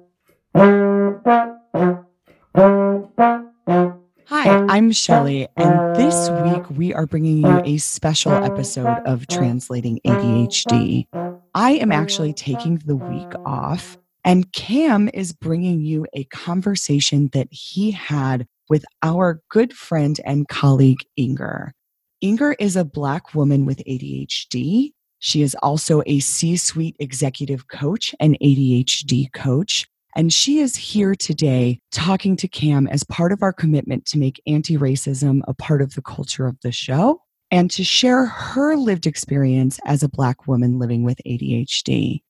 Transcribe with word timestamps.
I'm 4.68 4.92
Shelly, 4.92 5.48
and 5.56 5.96
this 5.96 6.30
week 6.30 6.70
we 6.70 6.94
are 6.94 7.06
bringing 7.06 7.38
you 7.38 7.60
a 7.64 7.76
special 7.78 8.32
episode 8.32 9.02
of 9.06 9.26
Translating 9.26 10.00
ADHD. 10.06 11.06
I 11.54 11.72
am 11.72 11.92
actually 11.92 12.32
taking 12.32 12.76
the 12.86 12.96
week 12.96 13.32
off, 13.44 13.98
and 14.24 14.50
Cam 14.52 15.10
is 15.12 15.32
bringing 15.32 15.80
you 15.80 16.06
a 16.14 16.24
conversation 16.24 17.28
that 17.32 17.48
he 17.50 17.90
had 17.90 18.46
with 18.68 18.84
our 19.02 19.42
good 19.50 19.74
friend 19.74 20.18
and 20.24 20.48
colleague, 20.48 21.00
Inger. 21.16 21.74
Inger 22.20 22.54
is 22.58 22.76
a 22.76 22.84
Black 22.84 23.34
woman 23.34 23.66
with 23.66 23.82
ADHD. 23.86 24.92
She 25.20 25.42
is 25.42 25.56
also 25.62 26.02
a 26.06 26.18
C 26.20 26.56
suite 26.56 26.96
executive 26.98 27.68
coach 27.68 28.14
and 28.18 28.36
ADHD 28.42 29.32
coach. 29.32 29.86
And 30.16 30.32
she 30.32 30.58
is 30.58 30.74
here 30.74 31.14
today 31.14 31.78
talking 31.92 32.34
to 32.36 32.48
Cam 32.48 32.88
as 32.88 33.04
part 33.04 33.30
of 33.30 33.42
our 33.42 33.52
commitment 33.52 34.06
to 34.06 34.18
make 34.18 34.42
anti 34.46 34.76
racism 34.76 35.42
a 35.46 35.54
part 35.54 35.82
of 35.82 35.94
the 35.94 36.02
culture 36.02 36.46
of 36.46 36.58
the 36.62 36.72
show 36.72 37.20
and 37.50 37.70
to 37.70 37.84
share 37.84 38.26
her 38.26 38.76
lived 38.76 39.06
experience 39.06 39.78
as 39.84 40.02
a 40.02 40.08
Black 40.08 40.46
woman 40.48 40.78
living 40.78 41.04
with 41.04 41.20
ADHD. 41.26 42.22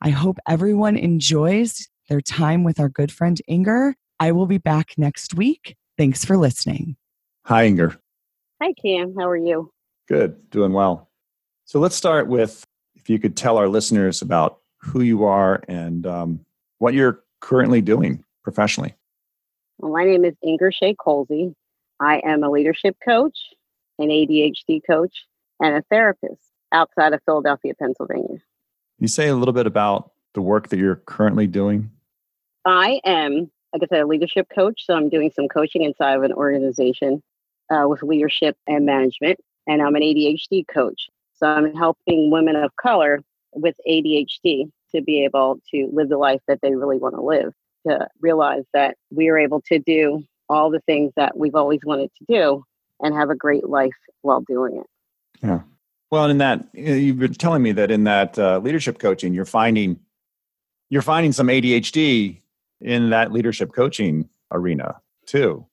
I 0.00 0.10
hope 0.10 0.38
everyone 0.46 0.96
enjoys 0.96 1.88
their 2.08 2.20
time 2.20 2.62
with 2.62 2.78
our 2.78 2.88
good 2.88 3.10
friend 3.10 3.40
Inger. 3.48 3.96
I 4.20 4.32
will 4.32 4.46
be 4.46 4.58
back 4.58 4.90
next 4.96 5.34
week. 5.34 5.76
Thanks 5.98 6.24
for 6.24 6.36
listening. 6.36 6.96
Hi, 7.46 7.66
Inger. 7.66 7.96
Hi, 8.62 8.72
Cam. 8.80 9.14
How 9.18 9.28
are 9.28 9.36
you? 9.36 9.72
Good, 10.08 10.50
doing 10.50 10.72
well. 10.72 11.10
So 11.66 11.80
let's 11.80 11.96
start 11.96 12.28
with 12.28 12.64
if 12.94 13.10
you 13.10 13.18
could 13.18 13.36
tell 13.36 13.56
our 13.56 13.68
listeners 13.68 14.22
about 14.22 14.60
who 14.78 15.00
you 15.00 15.24
are 15.24 15.64
and 15.66 16.06
um, 16.06 16.40
what 16.78 16.94
you're 16.94 17.24
currently 17.40 17.80
doing 17.80 18.24
professionally? 18.44 18.94
Well, 19.78 19.90
my 19.90 20.04
name 20.04 20.24
is 20.24 20.34
Inger 20.44 20.70
Shaye 20.70 20.94
Colsey. 20.94 21.54
I 21.98 22.22
am 22.24 22.44
a 22.44 22.50
leadership 22.50 22.96
coach, 23.04 23.36
an 23.98 24.08
ADHD 24.08 24.80
coach, 24.86 25.24
and 25.58 25.76
a 25.76 25.82
therapist 25.90 26.40
outside 26.70 27.12
of 27.12 27.20
Philadelphia, 27.26 27.74
Pennsylvania. 27.74 28.38
You 29.00 29.08
say 29.08 29.26
a 29.26 29.34
little 29.34 29.52
bit 29.52 29.66
about 29.66 30.12
the 30.34 30.42
work 30.42 30.68
that 30.68 30.78
you're 30.78 31.02
currently 31.06 31.48
doing? 31.48 31.90
I 32.64 33.00
am, 33.04 33.50
like 33.72 33.82
I 33.82 33.86
said, 33.88 34.02
a 34.02 34.06
leadership 34.06 34.46
coach. 34.54 34.86
So 34.86 34.94
I'm 34.94 35.08
doing 35.08 35.32
some 35.34 35.48
coaching 35.48 35.82
inside 35.82 36.14
of 36.14 36.22
an 36.22 36.32
organization 36.32 37.24
uh, 37.70 37.86
with 37.88 38.04
leadership 38.04 38.56
and 38.68 38.86
management. 38.86 39.40
And 39.66 39.82
I'm 39.82 39.96
an 39.96 40.02
ADHD 40.02 40.64
coach. 40.72 41.08
So 41.36 41.46
I'm 41.46 41.74
helping 41.74 42.30
women 42.30 42.56
of 42.56 42.74
color 42.76 43.22
with 43.52 43.74
ADHD 43.88 44.70
to 44.94 45.02
be 45.02 45.24
able 45.24 45.58
to 45.70 45.90
live 45.92 46.08
the 46.08 46.18
life 46.18 46.40
that 46.48 46.60
they 46.62 46.74
really 46.74 46.98
want 46.98 47.14
to 47.14 47.22
live, 47.22 47.52
to 47.86 48.08
realize 48.20 48.64
that 48.72 48.96
we 49.10 49.28
are 49.28 49.38
able 49.38 49.60
to 49.68 49.78
do 49.78 50.22
all 50.48 50.70
the 50.70 50.80
things 50.80 51.12
that 51.16 51.36
we've 51.36 51.54
always 51.54 51.80
wanted 51.84 52.10
to 52.18 52.24
do 52.28 52.62
and 53.00 53.14
have 53.14 53.30
a 53.30 53.34
great 53.34 53.68
life 53.68 53.90
while 54.22 54.42
doing 54.46 54.78
it. 54.78 54.86
Yeah. 55.42 55.60
Well, 56.10 56.26
in 56.26 56.38
that 56.38 56.66
you've 56.72 57.18
been 57.18 57.34
telling 57.34 57.62
me 57.62 57.72
that 57.72 57.90
in 57.90 58.04
that 58.04 58.38
uh, 58.38 58.58
leadership 58.58 58.98
coaching, 58.98 59.34
you're 59.34 59.44
finding 59.44 59.98
you're 60.88 61.02
finding 61.02 61.32
some 61.32 61.48
ADHD 61.48 62.40
in 62.80 63.10
that 63.10 63.32
leadership 63.32 63.72
coaching 63.74 64.28
arena 64.52 65.00
too. 65.26 65.66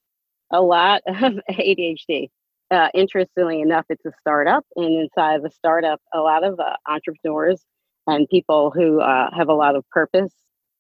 A 0.52 0.61
lot 0.61 1.02
of 1.08 1.16
ADHD. 1.50 2.30
Uh, 2.72 2.89
interestingly 2.94 3.61
enough, 3.61 3.86
it's 3.89 4.06
a 4.06 4.11
startup, 4.19 4.66
and 4.75 5.03
inside 5.03 5.36
of 5.36 5.45
a 5.45 5.52
startup, 5.52 6.02
a 6.14 6.19
lot 6.19 6.44
of 6.44 6.59
uh, 6.59 6.75
entrepreneurs 6.88 7.64
and 8.08 8.28
people 8.30 8.72
who 8.72 9.00
uh, 9.00 9.30
have 9.36 9.50
a 9.50 9.53
lot 9.53 9.75
of 9.75 9.88
purpose 9.89 10.33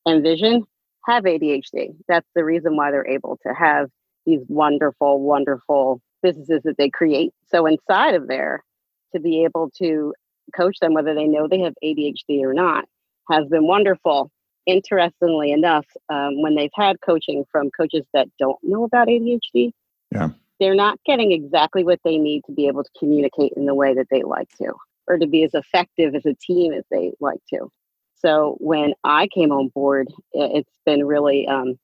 and 0.05 0.23
vision 0.23 0.63
have 1.07 1.23
ADHD. 1.23 1.95
That's 2.07 2.27
the 2.35 2.43
reason 2.43 2.75
why 2.75 2.91
they're 2.91 3.07
able 3.07 3.37
to 3.45 3.53
have 3.53 3.89
these 4.25 4.41
wonderful, 4.47 5.21
wonderful 5.21 6.01
businesses 6.21 6.61
that 6.63 6.77
they 6.77 6.89
create. 6.89 7.31
So 7.45 7.65
inside 7.65 8.15
of 8.15 8.27
there, 8.27 8.63
to 9.13 9.19
be 9.19 9.43
able 9.43 9.69
to 9.77 10.13
coach 10.55 10.77
them, 10.81 10.93
whether 10.93 11.13
they 11.13 11.27
know 11.27 11.47
they 11.47 11.59
have 11.59 11.73
ADHD 11.83 12.43
or 12.43 12.53
not, 12.53 12.85
has 13.29 13.47
been 13.47 13.67
wonderful. 13.67 14.31
Interestingly 14.65 15.51
enough, 15.51 15.85
um, 16.09 16.41
when 16.41 16.55
they've 16.55 16.71
had 16.73 16.95
coaching 17.05 17.43
from 17.51 17.69
coaches 17.77 18.05
that 18.13 18.29
don't 18.39 18.57
know 18.63 18.85
about 18.85 19.09
ADHD, 19.09 19.71
yeah. 20.11 20.29
They're 20.59 20.75
not 20.75 20.99
getting 21.05 21.31
exactly 21.31 21.83
what 21.83 21.99
they 22.03 22.17
need 22.17 22.41
to 22.45 22.51
be 22.51 22.67
able 22.67 22.83
to 22.83 22.89
communicate 22.97 23.53
in 23.55 23.65
the 23.65 23.75
way 23.75 23.93
that 23.93 24.07
they 24.09 24.23
like 24.23 24.49
to 24.57 24.73
or 25.07 25.17
to 25.17 25.27
be 25.27 25.43
as 25.43 25.53
effective 25.53 26.15
as 26.15 26.25
a 26.25 26.33
team 26.35 26.73
as 26.73 26.83
they 26.89 27.11
like 27.19 27.39
to. 27.49 27.69
So 28.15 28.55
when 28.59 28.93
I 29.03 29.27
came 29.27 29.51
on 29.51 29.69
board, 29.69 30.07
it's 30.31 30.69
been 30.85 31.05
really 31.05 31.45
um, 31.47 31.77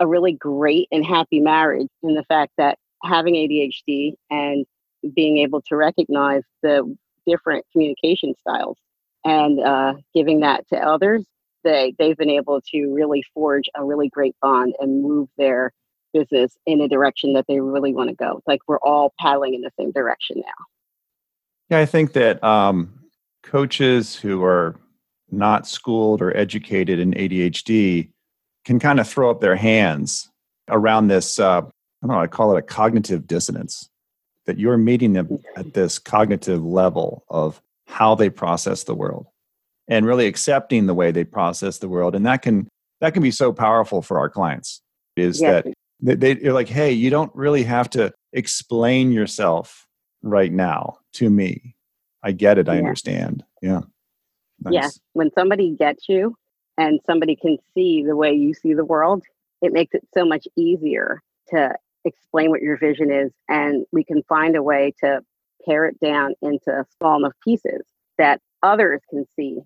a 0.00 0.06
really 0.06 0.32
great 0.32 0.88
and 0.90 1.04
happy 1.04 1.40
marriage 1.40 1.88
in 2.02 2.14
the 2.14 2.24
fact 2.24 2.52
that 2.58 2.78
having 3.04 3.34
ADHD 3.34 4.14
and 4.30 4.66
being 5.14 5.38
able 5.38 5.62
to 5.62 5.76
recognize 5.76 6.42
the 6.62 6.96
different 7.26 7.64
communication 7.72 8.34
styles 8.40 8.78
and 9.24 9.60
uh, 9.60 9.94
giving 10.14 10.40
that 10.40 10.66
to 10.68 10.76
others, 10.76 11.24
they 11.62 11.94
they've 11.98 12.16
been 12.16 12.30
able 12.30 12.60
to 12.72 12.92
really 12.92 13.22
forge 13.34 13.68
a 13.74 13.84
really 13.84 14.08
great 14.08 14.34
bond 14.40 14.74
and 14.78 15.02
move 15.02 15.28
their 15.36 15.72
business 16.16 16.56
in 16.66 16.80
a 16.80 16.88
direction 16.88 17.34
that 17.34 17.46
they 17.48 17.60
really 17.60 17.92
want 17.92 18.08
to 18.08 18.14
go. 18.14 18.42
Like 18.46 18.60
we're 18.66 18.78
all 18.78 19.12
paddling 19.18 19.54
in 19.54 19.60
the 19.60 19.70
same 19.78 19.92
direction 19.92 20.38
now. 20.38 20.64
Yeah, 21.70 21.80
I 21.80 21.86
think 21.86 22.12
that 22.12 22.42
um, 22.44 22.92
coaches 23.42 24.16
who 24.16 24.44
are 24.44 24.76
not 25.30 25.66
schooled 25.66 26.22
or 26.22 26.36
educated 26.36 26.98
in 26.98 27.12
ADHD 27.12 28.10
can 28.64 28.78
kind 28.78 29.00
of 29.00 29.08
throw 29.08 29.30
up 29.30 29.40
their 29.40 29.56
hands 29.56 30.30
around 30.68 31.08
this. 31.08 31.38
Uh, 31.38 31.58
I 31.58 32.06
don't 32.06 32.16
know. 32.16 32.20
I 32.20 32.26
call 32.26 32.54
it 32.54 32.58
a 32.58 32.62
cognitive 32.62 33.26
dissonance. 33.26 33.88
That 34.46 34.58
you're 34.58 34.78
meeting 34.78 35.14
them 35.14 35.42
at 35.56 35.74
this 35.74 35.98
cognitive 35.98 36.64
level 36.64 37.24
of 37.28 37.60
how 37.88 38.14
they 38.14 38.30
process 38.30 38.84
the 38.84 38.94
world, 38.94 39.26
and 39.88 40.06
really 40.06 40.26
accepting 40.26 40.86
the 40.86 40.94
way 40.94 41.10
they 41.10 41.24
process 41.24 41.78
the 41.78 41.88
world, 41.88 42.14
and 42.14 42.24
that 42.26 42.42
can 42.42 42.68
that 43.00 43.12
can 43.12 43.24
be 43.24 43.32
so 43.32 43.52
powerful 43.52 44.02
for 44.02 44.20
our 44.20 44.28
clients. 44.28 44.82
Is 45.16 45.40
yes. 45.40 45.64
that 45.64 45.74
they, 46.00 46.34
they're 46.34 46.52
like, 46.52 46.68
hey, 46.68 46.92
you 46.92 47.10
don't 47.10 47.34
really 47.34 47.62
have 47.62 47.90
to 47.90 48.12
explain 48.32 49.12
yourself 49.12 49.86
right 50.22 50.52
now 50.52 50.98
to 51.14 51.30
me. 51.30 51.74
I 52.22 52.32
get 52.32 52.58
it. 52.58 52.68
I 52.68 52.78
understand. 52.78 53.44
Yeah. 53.62 53.82
Nice. 54.60 54.74
Yeah. 54.74 54.88
When 55.12 55.30
somebody 55.32 55.76
gets 55.78 56.08
you 56.08 56.34
and 56.76 57.00
somebody 57.06 57.36
can 57.36 57.58
see 57.74 58.04
the 58.04 58.16
way 58.16 58.32
you 58.32 58.52
see 58.52 58.74
the 58.74 58.84
world, 58.84 59.22
it 59.62 59.72
makes 59.72 59.94
it 59.94 60.06
so 60.12 60.24
much 60.24 60.46
easier 60.56 61.22
to 61.48 61.74
explain 62.04 62.50
what 62.50 62.62
your 62.62 62.76
vision 62.76 63.10
is. 63.10 63.32
And 63.48 63.86
we 63.92 64.04
can 64.04 64.22
find 64.28 64.56
a 64.56 64.62
way 64.62 64.92
to 65.02 65.20
pare 65.64 65.86
it 65.86 65.98
down 66.00 66.34
into 66.42 66.84
small 66.98 67.18
enough 67.18 67.34
pieces 67.42 67.82
that 68.18 68.40
others 68.62 69.00
can 69.10 69.24
see 69.36 69.60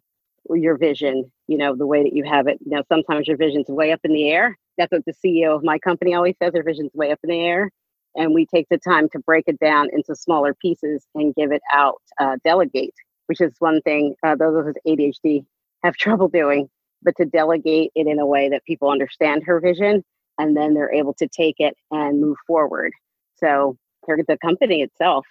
your 0.51 0.77
vision, 0.77 1.31
you 1.47 1.57
know, 1.57 1.77
the 1.77 1.87
way 1.87 2.03
that 2.03 2.15
you 2.15 2.25
have 2.25 2.47
it. 2.47 2.59
You 2.65 2.77
know, 2.77 2.83
sometimes 2.89 3.29
your 3.29 3.37
vision's 3.37 3.69
way 3.69 3.93
up 3.93 4.01
in 4.05 4.13
the 4.13 4.31
air. 4.31 4.59
That's 4.81 4.93
what 4.93 5.05
the 5.05 5.13
CEO 5.13 5.55
of 5.55 5.63
my 5.63 5.79
company 5.79 6.15
always 6.15 6.37
says, 6.43 6.55
their 6.55 6.63
vision's 6.63 6.95
way 6.95 7.13
up 7.13 7.19
in 7.23 7.29
the 7.29 7.41
air 7.41 7.71
and 8.15 8.35
we 8.35 8.47
take 8.47 8.67
the 8.71 8.79
time 8.79 9.09
to 9.11 9.19
break 9.21 9.45
it 9.47 9.59
down 9.61 9.89
into 9.93 10.17
smaller 10.17 10.55
pieces 10.55 11.07
and 11.15 11.35
give 11.35 11.53
it 11.53 11.61
out, 11.73 12.01
uh, 12.19 12.37
delegate, 12.45 12.95
which 13.27 13.43
is 13.43 13.53
one 13.59 13.83
thing 13.83 14.15
uh, 14.25 14.35
those 14.35 14.57
of 14.57 14.67
us 14.67 14.75
with 14.75 14.99
ADHD 14.99 15.45
have 15.85 15.95
trouble 15.99 16.29
doing, 16.29 16.69
but 17.03 17.15
to 17.19 17.27
delegate 17.27 17.93
it 17.95 18.07
in 18.07 18.19
a 18.19 18.27
way 18.27 18.49
that 18.49 18.65
people 18.65 18.91
understand 18.91 19.43
her 19.45 19.61
vision 19.61 20.03
and 20.39 20.57
then 20.57 20.73
they're 20.73 20.95
able 20.95 21.13
to 21.15 21.29
take 21.29 21.57
it 21.59 21.77
and 21.91 22.21
move 22.21 22.39
forward. 22.47 22.93
So 23.37 23.77
the 24.09 24.39
company 24.43 24.83
itself 24.83 25.27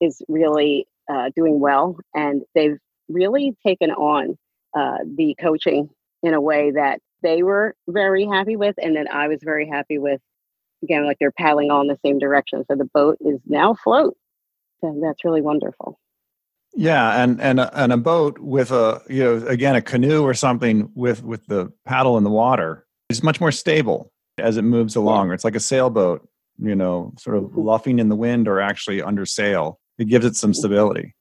is 0.00 0.20
really 0.28 0.86
uh, 1.08 1.30
doing 1.36 1.60
well 1.60 1.96
and 2.12 2.42
they've 2.56 2.76
really 3.08 3.56
taken 3.64 3.90
on 3.92 4.36
uh, 4.76 4.98
the 5.16 5.36
coaching 5.40 5.88
in 6.22 6.34
a 6.34 6.40
way 6.40 6.72
that 6.72 7.00
they 7.22 7.42
were 7.42 7.74
very 7.88 8.24
happy 8.26 8.56
with 8.56 8.76
and 8.82 8.94
then 8.96 9.08
I 9.08 9.28
was 9.28 9.40
very 9.42 9.68
happy 9.68 9.98
with 9.98 10.20
again, 10.82 11.04
like 11.04 11.18
they're 11.18 11.32
paddling 11.32 11.70
all 11.70 11.80
in 11.80 11.88
the 11.88 11.98
same 12.04 12.18
direction. 12.18 12.64
So 12.68 12.76
the 12.76 12.88
boat 12.92 13.18
is 13.20 13.38
now 13.46 13.74
float. 13.74 14.16
So 14.80 14.98
that's 15.02 15.24
really 15.24 15.42
wonderful. 15.42 15.98
Yeah, 16.74 17.22
and 17.22 17.40
and 17.40 17.60
a, 17.60 17.82
and 17.82 17.92
a 17.92 17.96
boat 17.96 18.38
with 18.38 18.70
a 18.70 19.02
you 19.08 19.24
know 19.24 19.46
again 19.46 19.74
a 19.74 19.82
canoe 19.82 20.22
or 20.22 20.34
something 20.34 20.90
with 20.94 21.22
with 21.22 21.44
the 21.46 21.72
paddle 21.84 22.16
in 22.16 22.24
the 22.24 22.30
water 22.30 22.86
is 23.08 23.22
much 23.22 23.40
more 23.40 23.52
stable 23.52 24.12
as 24.38 24.56
it 24.56 24.62
moves 24.62 24.96
along. 24.96 25.28
Yeah. 25.28 25.34
It's 25.34 25.44
like 25.44 25.56
a 25.56 25.60
sailboat, 25.60 26.26
you 26.58 26.76
know, 26.76 27.12
sort 27.18 27.36
of 27.36 27.44
mm-hmm. 27.44 27.60
luffing 27.60 27.98
in 27.98 28.08
the 28.08 28.16
wind 28.16 28.46
or 28.46 28.60
actually 28.60 29.02
under 29.02 29.26
sail. 29.26 29.80
It 29.98 30.06
gives 30.06 30.24
it 30.24 30.36
some 30.36 30.54
stability. 30.54 31.14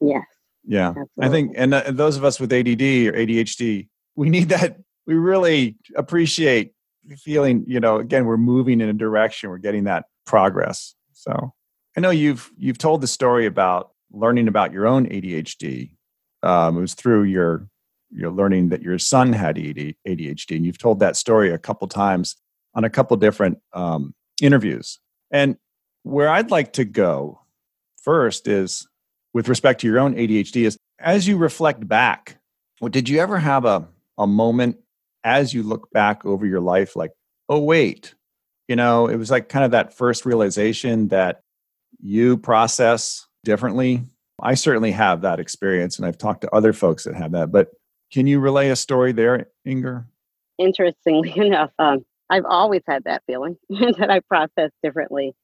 Yes. 0.00 0.24
Yeah, 0.66 0.90
Absolutely. 0.90 1.10
I 1.20 1.28
think, 1.28 1.52
and 1.56 1.74
uh, 1.74 1.82
those 1.88 2.16
of 2.16 2.24
us 2.24 2.40
with 2.40 2.50
ADD 2.50 2.80
or 2.80 3.12
ADHD, 3.12 3.88
we 4.16 4.30
need 4.30 4.48
that. 4.48 4.78
We 5.06 5.14
really 5.14 5.76
appreciate 5.96 6.72
feeling, 7.18 7.64
you 7.66 7.80
know, 7.80 7.96
again, 7.96 8.24
we're 8.24 8.36
moving 8.36 8.80
in 8.80 8.88
a 8.88 8.94
direction, 8.94 9.50
we're 9.50 9.58
getting 9.58 9.84
that 9.84 10.06
progress. 10.26 10.94
So 11.12 11.52
I 11.96 12.00
know 12.00 12.10
you've 12.10 12.50
you've 12.56 12.78
told 12.78 13.00
the 13.00 13.06
story 13.06 13.46
about 13.46 13.90
learning 14.12 14.48
about 14.48 14.72
your 14.72 14.86
own 14.86 15.06
ADHD. 15.06 15.90
Um, 16.42 16.78
it 16.78 16.80
was 16.80 16.94
through 16.94 17.24
your 17.24 17.68
your 18.10 18.30
learning 18.30 18.68
that 18.68 18.82
your 18.82 18.98
son 18.98 19.32
had 19.32 19.56
ADHD, 19.56 20.56
and 20.56 20.64
you've 20.64 20.78
told 20.78 21.00
that 21.00 21.16
story 21.16 21.50
a 21.50 21.58
couple 21.58 21.88
times 21.88 22.36
on 22.74 22.84
a 22.84 22.90
couple 22.90 23.16
different 23.16 23.58
um, 23.72 24.14
interviews. 24.40 24.98
And 25.30 25.56
where 26.02 26.28
I'd 26.28 26.50
like 26.50 26.74
to 26.74 26.84
go 26.84 27.40
first 28.02 28.46
is 28.46 28.86
with 29.32 29.48
respect 29.48 29.80
to 29.80 29.86
your 29.86 29.98
own 29.98 30.14
ADHD 30.14 30.64
is 30.64 30.78
as 30.98 31.26
you 31.26 31.36
reflect 31.36 31.86
back, 31.86 32.38
did 32.90 33.08
you 33.08 33.18
ever 33.18 33.38
have 33.38 33.64
a, 33.64 33.88
a 34.18 34.26
moment 34.26 34.76
as 35.24 35.54
you 35.54 35.62
look 35.62 35.90
back 35.90 36.24
over 36.24 36.46
your 36.46 36.60
life 36.60 36.94
like, 36.94 37.12
oh, 37.48 37.60
wait, 37.60 38.14
you 38.68 38.76
know, 38.76 39.08
it 39.08 39.16
was 39.16 39.30
like 39.30 39.48
kind 39.48 39.64
of 39.64 39.72
that 39.72 39.94
first 39.94 40.24
realization 40.24 41.08
that 41.08 41.40
you 42.00 42.36
process 42.36 43.26
differently. 43.44 44.02
I 44.40 44.54
certainly 44.54 44.90
have 44.92 45.22
that 45.22 45.40
experience, 45.40 45.96
and 45.96 46.06
I've 46.06 46.18
talked 46.18 46.42
to 46.42 46.54
other 46.54 46.72
folks 46.72 47.04
that 47.04 47.14
have 47.14 47.32
that. 47.32 47.50
But 47.50 47.70
can 48.12 48.26
you 48.26 48.40
relay 48.40 48.70
a 48.70 48.76
story 48.76 49.12
there, 49.12 49.48
Inger? 49.64 50.06
Interestingly 50.58 51.36
enough, 51.36 51.70
um, 51.78 52.04
I've 52.30 52.44
always 52.44 52.82
had 52.86 53.04
that 53.04 53.22
feeling 53.26 53.56
that 53.70 54.10
I 54.10 54.20
process 54.20 54.70
differently. 54.82 55.34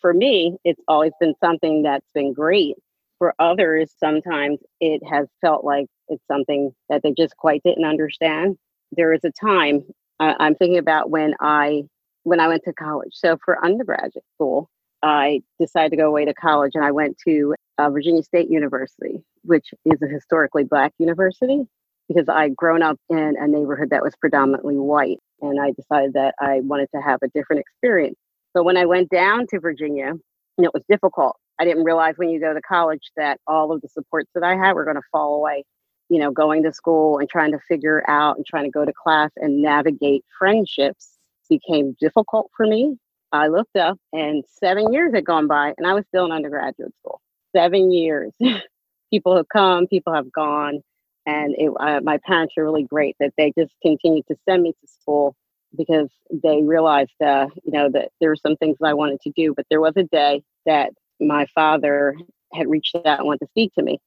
For 0.00 0.14
me, 0.14 0.56
it's 0.64 0.80
always 0.86 1.12
been 1.20 1.34
something 1.42 1.82
that's 1.82 2.06
been 2.14 2.32
great. 2.32 2.76
For 3.18 3.34
others, 3.38 3.92
sometimes 3.98 4.60
it 4.80 5.02
has 5.06 5.26
felt 5.40 5.64
like 5.64 5.86
it's 6.08 6.22
something 6.26 6.74
that 6.88 7.02
they 7.02 7.12
just 7.12 7.36
quite 7.36 7.62
didn't 7.64 7.84
understand. 7.84 8.56
There 8.92 9.12
is 9.12 9.24
a 9.24 9.30
time 9.30 9.84
uh, 10.20 10.34
I'm 10.38 10.54
thinking 10.54 10.78
about 10.78 11.10
when 11.10 11.34
I 11.40 11.82
when 12.24 12.40
I 12.40 12.48
went 12.48 12.62
to 12.64 12.72
college. 12.74 13.12
So 13.12 13.38
for 13.44 13.64
undergraduate 13.64 14.24
school, 14.34 14.68
I 15.02 15.40
decided 15.58 15.90
to 15.90 15.96
go 15.96 16.06
away 16.06 16.26
to 16.26 16.34
college 16.34 16.72
and 16.74 16.84
I 16.84 16.90
went 16.90 17.16
to 17.26 17.54
uh, 17.78 17.88
Virginia 17.88 18.22
State 18.22 18.50
University, 18.50 19.22
which 19.42 19.68
is 19.86 20.02
a 20.02 20.06
historically 20.06 20.64
black 20.64 20.92
university, 20.98 21.62
because 22.08 22.28
I'd 22.28 22.54
grown 22.54 22.82
up 22.82 22.98
in 23.08 23.34
a 23.40 23.48
neighborhood 23.48 23.88
that 23.90 24.02
was 24.02 24.14
predominantly 24.20 24.76
white. 24.76 25.18
And 25.40 25.58
I 25.58 25.72
decided 25.72 26.12
that 26.12 26.34
I 26.38 26.60
wanted 26.60 26.88
to 26.94 27.00
have 27.00 27.20
a 27.22 27.28
different 27.28 27.60
experience. 27.60 28.16
So 28.54 28.62
when 28.62 28.76
I 28.76 28.84
went 28.84 29.08
down 29.08 29.46
to 29.48 29.60
Virginia, 29.60 30.12
and 30.60 30.66
it 30.66 30.74
was 30.74 30.82
difficult. 30.90 31.36
I 31.58 31.64
didn't 31.64 31.84
realize 31.84 32.14
when 32.16 32.28
you 32.28 32.38
go 32.38 32.52
to 32.52 32.60
college 32.60 33.10
that 33.16 33.38
all 33.46 33.72
of 33.72 33.80
the 33.80 33.88
supports 33.88 34.30
that 34.34 34.42
I 34.42 34.56
had 34.56 34.74
were 34.74 34.84
going 34.84 34.96
to 34.96 35.02
fall 35.10 35.36
away. 35.36 35.64
You 36.10 36.18
know, 36.18 36.30
going 36.30 36.62
to 36.64 36.72
school 36.72 37.18
and 37.18 37.28
trying 37.28 37.52
to 37.52 37.58
figure 37.68 38.04
out 38.08 38.36
and 38.36 38.44
trying 38.44 38.64
to 38.64 38.70
go 38.70 38.84
to 38.84 38.92
class 38.92 39.30
and 39.36 39.62
navigate 39.62 40.24
friendships 40.38 41.16
became 41.48 41.96
difficult 41.98 42.50
for 42.56 42.66
me. 42.66 42.98
I 43.32 43.46
looked 43.46 43.76
up 43.76 43.98
and 44.12 44.44
seven 44.48 44.92
years 44.92 45.14
had 45.14 45.24
gone 45.24 45.46
by 45.46 45.72
and 45.78 45.86
I 45.86 45.94
was 45.94 46.04
still 46.08 46.26
in 46.26 46.32
undergraduate 46.32 46.92
school. 47.00 47.20
Seven 47.54 47.90
years. 47.90 48.32
people 49.10 49.36
have 49.36 49.48
come, 49.48 49.86
people 49.86 50.14
have 50.14 50.32
gone. 50.32 50.80
And 51.26 51.54
it, 51.58 51.70
uh, 51.78 52.00
my 52.02 52.18
parents 52.26 52.54
are 52.56 52.64
really 52.64 52.84
great 52.84 53.16
that 53.20 53.32
they 53.36 53.52
just 53.56 53.74
continued 53.82 54.26
to 54.28 54.36
send 54.48 54.62
me 54.62 54.72
to 54.72 54.88
school 54.88 55.36
because 55.76 56.08
they 56.30 56.62
realized, 56.62 57.20
uh, 57.24 57.46
you 57.64 57.72
know, 57.72 57.88
that 57.90 58.08
there 58.20 58.30
were 58.30 58.36
some 58.36 58.56
things 58.56 58.78
that 58.80 58.86
I 58.86 58.94
wanted 58.94 59.20
to 59.22 59.32
do. 59.36 59.54
But 59.54 59.66
there 59.70 59.80
was 59.80 59.92
a 59.96 60.04
day 60.04 60.42
that 60.66 60.90
my 61.20 61.46
father 61.54 62.16
had 62.52 62.68
reached 62.68 62.96
out 62.96 63.18
and 63.18 63.26
wanted 63.26 63.40
to 63.40 63.50
speak 63.50 63.74
to 63.74 63.82
me. 63.82 63.98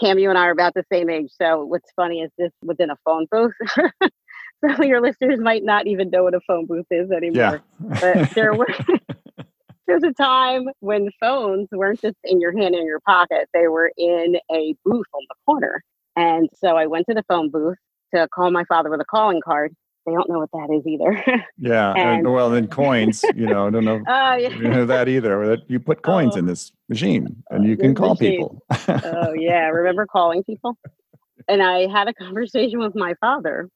Cam, 0.00 0.18
you 0.18 0.30
and 0.30 0.38
I 0.38 0.46
are 0.46 0.50
about 0.50 0.74
the 0.74 0.84
same 0.90 1.10
age. 1.10 1.30
So 1.40 1.64
what's 1.64 1.90
funny 1.94 2.22
is 2.22 2.30
this 2.38 2.52
within 2.62 2.90
a 2.90 2.96
phone 3.04 3.26
booth. 3.30 3.52
so 4.76 4.82
your 4.82 5.00
listeners 5.00 5.38
might 5.38 5.64
not 5.64 5.86
even 5.86 6.10
know 6.10 6.24
what 6.24 6.34
a 6.34 6.40
phone 6.46 6.66
booth 6.66 6.86
is 6.90 7.10
anymore. 7.10 7.62
Yeah. 7.62 8.00
but 8.00 8.30
there 8.34 8.54
was 8.54 8.70
there's 9.86 10.02
a 10.02 10.12
time 10.12 10.68
when 10.80 11.10
phones 11.20 11.68
weren't 11.72 12.00
just 12.00 12.16
in 12.24 12.40
your 12.40 12.56
hand 12.56 12.74
in 12.74 12.86
your 12.86 13.00
pocket; 13.00 13.48
they 13.52 13.68
were 13.68 13.92
in 13.96 14.36
a 14.50 14.74
booth 14.84 15.06
on 15.12 15.22
the 15.28 15.34
corner. 15.44 15.82
And 16.16 16.48
so 16.54 16.76
I 16.76 16.86
went 16.86 17.06
to 17.06 17.14
the 17.14 17.24
phone 17.28 17.50
booth 17.50 17.78
to 18.14 18.28
call 18.28 18.50
my 18.50 18.64
father 18.64 18.90
with 18.90 19.00
a 19.00 19.04
calling 19.04 19.40
card. 19.44 19.74
They 20.06 20.12
don't 20.12 20.28
know 20.30 20.38
what 20.38 20.50
that 20.52 20.74
is 20.74 20.86
either. 20.86 21.44
yeah. 21.58 21.92
And, 21.92 22.32
well, 22.32 22.50
then 22.50 22.66
coins, 22.68 23.22
you 23.34 23.46
know, 23.46 23.66
I 23.66 23.70
don't 23.70 23.84
know, 23.84 24.02
uh, 24.06 24.36
yeah. 24.36 24.48
you 24.48 24.68
know 24.68 24.86
that 24.86 25.08
either. 25.08 25.58
You 25.68 25.78
put 25.78 26.02
coins 26.02 26.36
oh, 26.36 26.38
in 26.38 26.46
this 26.46 26.72
machine 26.88 27.42
and 27.50 27.66
you 27.66 27.76
can 27.76 27.94
call 27.94 28.14
machine. 28.14 28.32
people. 28.32 28.62
oh, 28.88 29.32
yeah. 29.32 29.68
Remember 29.68 30.06
calling 30.06 30.42
people? 30.42 30.78
And 31.48 31.62
I 31.62 31.86
had 31.90 32.08
a 32.08 32.14
conversation 32.14 32.78
with 32.80 32.94
my 32.94 33.14
father 33.20 33.68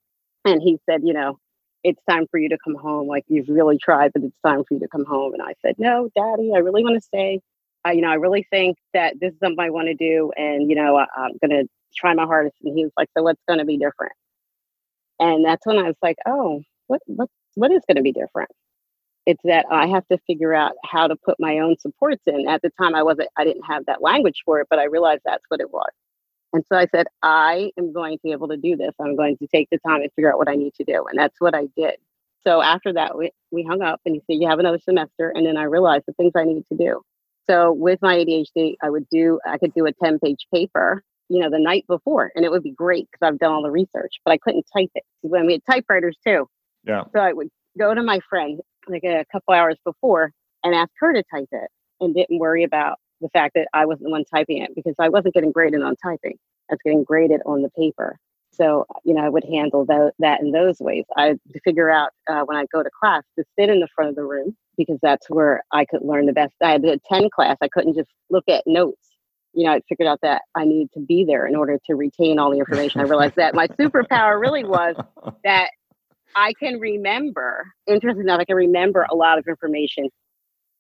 and 0.45 0.63
he 0.63 0.79
said, 0.89 1.03
you 1.05 1.13
know, 1.13 1.39
it's 1.83 2.01
time 2.09 2.27
for 2.31 2.39
you 2.39 2.49
to 2.49 2.59
come 2.65 2.75
home. 2.75 3.07
Like 3.07 3.25
you've 3.29 3.49
really 3.49 3.79
tried, 3.79 4.13
but 4.15 4.23
it's 4.23 4.37
time 4.45 4.65
for 4.67 4.75
you 4.75 4.81
to 4.81 4.89
come 4.89 5.05
home. 5.05 5.35
And 5.35 5.43
I 5.43 5.55
said, 5.61 5.75
no, 5.79 6.09
daddy, 6.17 6.53
I 6.55 6.59
really 6.59 6.83
want 6.83 6.97
to 6.97 7.01
stay. 7.01 7.41
I, 7.85 7.93
you 7.93 8.01
know, 8.01 8.11
I 8.11 8.15
really 8.15 8.47
think 8.51 8.79
that 8.95 9.21
this 9.21 9.33
is 9.33 9.39
something 9.41 9.61
I 9.61 9.69
want 9.69 9.89
to 9.89 9.95
do. 9.95 10.33
And, 10.37 10.71
you 10.71 10.77
know, 10.77 10.97
I, 10.97 11.07
I'm 11.17 11.33
going 11.43 11.51
to 11.51 11.69
try 11.95 12.15
my 12.15 12.25
hardest. 12.25 12.57
And 12.65 12.77
he 12.77 12.85
was 12.85 12.93
like, 12.97 13.09
so 13.17 13.23
what's 13.23 13.41
going 13.47 13.59
to 13.59 13.67
be 13.67 13.77
different? 13.77 14.13
And 15.21 15.45
that's 15.45 15.65
when 15.67 15.79
I 15.79 15.85
was 15.85 15.97
like, 16.03 16.17
oh, 16.27 16.63
what, 16.87 17.01
what, 17.07 17.29
what 17.55 17.71
is 17.73 17.83
going 17.87 17.97
to 17.97 18.03
be 18.03 18.13
different? 18.13 18.51
It's 19.27 19.43
that 19.45 19.65
I 19.71 19.87
have 19.87 20.07
to 20.09 20.19
figure 20.27 20.53
out 20.53 20.73
how 20.85 21.07
to 21.07 21.17
put 21.17 21.37
my 21.39 21.59
own 21.59 21.77
supports 21.79 22.23
in. 22.27 22.47
At 22.49 22.63
the 22.63 22.71
time, 22.79 22.95
I 22.95 23.03
wasn't, 23.03 23.29
I 23.37 23.45
didn't 23.45 23.65
have 23.65 23.87
that 23.87 24.03
language 24.03 24.43
for 24.45 24.61
it, 24.61 24.67
but 24.69 24.79
I 24.79 24.85
realized 24.85 25.23
that's 25.25 25.45
what 25.49 25.61
it 25.61 25.73
was. 25.73 25.91
And 26.53 26.65
so 26.69 26.77
I 26.77 26.87
said, 26.87 27.07
I 27.23 27.73
am 27.79 27.93
going 27.93 28.17
to 28.19 28.23
be 28.23 28.33
able 28.33 28.49
to 28.49 28.57
do 28.57 28.77
this. 28.77 28.95
I'm 29.01 29.17
going 29.17 29.37
to 29.39 29.47
take 29.47 29.69
the 29.71 29.79
time 29.79 30.03
and 30.03 30.11
figure 30.15 30.33
out 30.33 30.39
what 30.39 30.49
I 30.49 30.55
need 30.55 30.75
to 30.75 30.85
do. 30.85 31.05
And 31.09 31.19
that's 31.19 31.41
what 31.41 31.55
I 31.55 31.67
did. 31.77 31.97
So 32.47 32.63
after 32.63 32.93
that, 32.93 33.17
we, 33.17 33.33
we 33.51 33.65
hung 33.65 33.83
up 33.83 34.01
and 34.05 34.15
he 34.15 34.21
said, 34.21 34.41
You 34.41 34.49
have 34.49 34.59
another 34.59 34.79
semester. 34.79 35.33
And 35.35 35.47
then 35.47 35.57
I 35.57 35.65
realized 35.65 36.05
the 36.07 36.13
things 36.13 36.33
I 36.37 36.45
needed 36.45 36.65
to 36.71 36.77
do. 36.77 37.01
So 37.49 37.73
with 37.73 37.99
my 38.03 38.17
ADHD, 38.17 38.75
I 38.83 38.91
would 38.91 39.09
do, 39.09 39.41
I 39.47 39.59
could 39.59 39.75
do 39.75 39.87
a 39.87 39.93
10 39.93 40.19
page 40.21 40.47
paper, 40.53 41.03
you 41.29 41.41
know, 41.41 41.51
the 41.51 41.59
night 41.59 41.85
before, 41.89 42.31
and 42.35 42.45
it 42.45 42.51
would 42.51 42.63
be 42.63 42.73
great 42.73 43.09
because 43.11 43.27
I've 43.27 43.39
done 43.39 43.53
all 43.53 43.63
the 43.63 43.71
research, 43.71 44.15
but 44.25 44.33
I 44.33 44.39
couldn't 44.39 44.67
type 44.77 44.91
it. 44.95 45.05
When 45.23 45.47
we 45.47 45.53
had 45.55 45.63
typewriters 45.71 46.17
too. 46.25 46.47
Yeah. 46.85 47.05
So 47.15 47.21
I 47.21 47.33
would 47.33 47.49
go 47.79 47.95
to 47.95 48.03
my 48.03 48.21
friend 48.29 48.61
like 48.89 49.05
a 49.05 49.25
couple 49.33 49.55
hours 49.55 49.77
before 49.85 50.33
and 50.63 50.75
ask 50.75 50.91
her 50.99 51.13
to 51.13 51.23
type 51.33 51.49
it 51.53 51.71
and 52.01 52.15
didn't 52.15 52.39
worry 52.39 52.65
about 52.65 52.99
the 53.21 53.29
fact 53.31 53.55
that 53.55 53.69
I 53.73 53.87
wasn't 53.87 54.05
the 54.05 54.11
one 54.11 54.25
typing 54.25 54.63
it 54.63 54.75
because 54.75 54.95
I 54.99 55.09
wasn't 55.09 55.35
getting 55.35 55.53
graded 55.53 55.83
on 55.83 55.97
typing. 55.97 56.37
I 56.71 56.75
was 56.75 56.79
getting 56.85 57.05
graded 57.05 57.41
on 57.47 57.63
the 57.63 57.71
paper. 57.71 58.19
So, 58.53 58.87
you 59.05 59.15
know, 59.15 59.23
I 59.23 59.29
would 59.29 59.45
handle 59.45 59.85
that, 59.87 60.13
that 60.21 60.41
in 60.41 60.53
those 60.53 60.79
ways. 60.79 61.05
I 61.17 61.35
figure 61.65 61.91
out 61.91 62.11
uh, 62.29 62.43
when 62.43 62.57
I 62.57 62.67
go 62.73 62.83
to 62.83 62.91
class 63.01 63.23
to 63.37 63.45
sit 63.59 63.69
in 63.69 63.81
the 63.81 63.89
front 63.95 64.11
of 64.11 64.17
the 64.17 64.25
room 64.25 64.57
because 64.77 64.99
that's 65.03 65.29
where 65.29 65.63
I 65.73 65.85
could 65.85 66.03
learn 66.03 66.27
the 66.27 66.33
best. 66.33 66.55
I 66.63 66.73
had 66.73 66.83
to 66.83 66.93
attend 66.93 67.33
class. 67.33 67.57
I 67.61 67.69
couldn't 67.69 67.95
just 67.95 68.11
look 68.31 68.45
at 68.49 68.63
notes. 68.67 69.04
You 69.55 69.67
know, 69.67 69.73
I 69.73 69.81
figured 69.89 70.09
out 70.09 70.21
that 70.23 70.43
I 70.55 70.65
needed 70.65 70.91
to 70.95 71.01
be 71.01 71.25
there 71.25 71.47
in 71.47 71.55
order 71.55 71.79
to 71.87 71.95
retain 71.95 72.39
all 72.39 72.51
the 72.51 72.59
information. 72.59 73.01
I 73.01 73.05
realized 73.05 73.37
that 73.37 73.55
my 73.55 73.69
superpower 73.69 74.41
really 74.41 74.65
was 74.65 74.97
that 75.45 75.71
I 76.37 76.53
can 76.55 76.81
remember, 76.81 77.67
interesting 77.87 78.25
enough, 78.25 78.41
I 78.41 78.45
can 78.45 78.57
remember 78.57 79.07
a 79.11 79.15
lot 79.15 79.39
of 79.39 79.47
information 79.47 80.09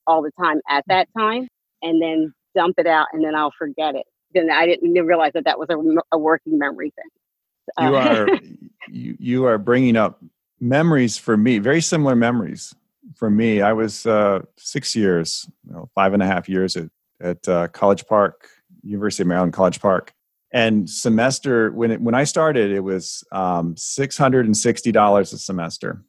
all 0.06 0.22
the 0.22 0.32
time 0.38 0.60
at 0.68 0.84
that 0.88 1.08
time 1.16 1.48
and 1.82 2.02
then 2.02 2.34
dump 2.54 2.74
it 2.78 2.86
out 2.86 3.06
and 3.12 3.24
then 3.24 3.34
I'll 3.34 3.52
forget 3.56 3.94
it. 3.94 4.06
Then 4.32 4.50
I 4.50 4.66
didn't 4.66 4.92
realize 4.92 5.32
that 5.34 5.44
that 5.44 5.58
was 5.58 5.68
a, 5.70 5.76
a 6.14 6.18
working 6.18 6.58
memory 6.58 6.92
thing. 6.96 7.86
You 7.86 7.96
uh, 7.96 8.00
are 8.00 8.28
you, 8.88 9.16
you 9.18 9.46
are 9.46 9.58
bringing 9.58 9.96
up 9.96 10.20
memories 10.60 11.16
for 11.16 11.36
me, 11.36 11.58
very 11.58 11.80
similar 11.80 12.16
memories 12.16 12.74
for 13.14 13.30
me. 13.30 13.62
I 13.62 13.72
was 13.72 14.06
uh, 14.06 14.40
six 14.56 14.96
years, 14.96 15.48
you 15.66 15.72
know, 15.72 15.88
five 15.94 16.14
and 16.14 16.22
a 16.22 16.26
half 16.26 16.48
years 16.48 16.76
at 16.76 16.90
at 17.20 17.48
uh, 17.48 17.68
College 17.68 18.06
Park, 18.06 18.48
University 18.84 19.22
of 19.22 19.28
Maryland 19.28 19.52
College 19.52 19.80
Park, 19.80 20.12
and 20.52 20.88
semester 20.88 21.70
when 21.72 21.90
it, 21.90 22.00
when 22.00 22.14
I 22.14 22.24
started, 22.24 22.70
it 22.70 22.80
was 22.80 23.24
um, 23.32 23.76
six 23.76 24.16
hundred 24.16 24.46
and 24.46 24.56
sixty 24.56 24.92
dollars 24.92 25.32
a 25.32 25.38
semester, 25.38 26.02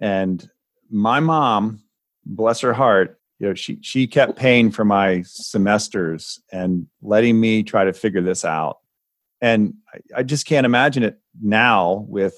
and 0.00 0.48
my 0.90 1.20
mom, 1.20 1.82
bless 2.26 2.60
her 2.60 2.74
heart, 2.74 3.20
you 3.42 3.48
know 3.48 3.54
she 3.54 3.78
she 3.82 4.06
kept 4.06 4.36
paying 4.36 4.70
for 4.70 4.84
my 4.84 5.22
semesters 5.22 6.40
and 6.52 6.86
letting 7.02 7.40
me 7.40 7.64
try 7.64 7.84
to 7.84 7.92
figure 7.92 8.22
this 8.22 8.44
out. 8.44 8.78
And 9.40 9.74
i, 9.92 10.20
I 10.20 10.22
just 10.22 10.46
can't 10.46 10.64
imagine 10.64 11.02
it 11.02 11.18
now 11.42 12.06
with 12.08 12.36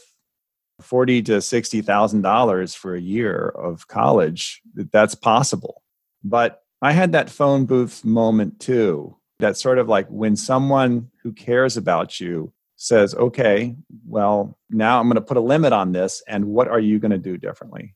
40 0.81 1.23
to 1.25 1.43
60 1.43 1.83
thousand 1.83 2.23
dollars 2.23 2.75
for 2.75 2.95
a 2.95 3.01
year 3.01 3.49
of 3.49 3.87
college 3.87 4.63
that 4.75 4.91
that's 4.91 5.15
possible. 5.15 5.83
But 6.25 6.63
i 6.81 6.93
had 6.93 7.13
that 7.13 7.29
phone 7.29 7.67
booth 7.67 8.03
moment 8.03 8.59
too 8.59 9.15
that 9.41 9.57
sort 9.57 9.79
of 9.79 9.89
like 9.89 10.07
when 10.09 10.37
someone 10.37 11.11
who 11.23 11.33
cares 11.33 11.77
about 11.77 12.21
you 12.21 12.53
says 12.77 13.15
okay 13.15 13.77
well 14.07 14.59
now 14.71 14.99
i'm 15.01 15.07
going 15.07 15.15
to 15.15 15.21
put 15.21 15.37
a 15.37 15.41
limit 15.41 15.73
on 15.73 15.93
this 15.93 16.23
and 16.27 16.45
what 16.45 16.69
are 16.69 16.81
you 16.81 16.99
going 16.99 17.11
to 17.11 17.19
do 17.19 17.37
differently 17.37 17.95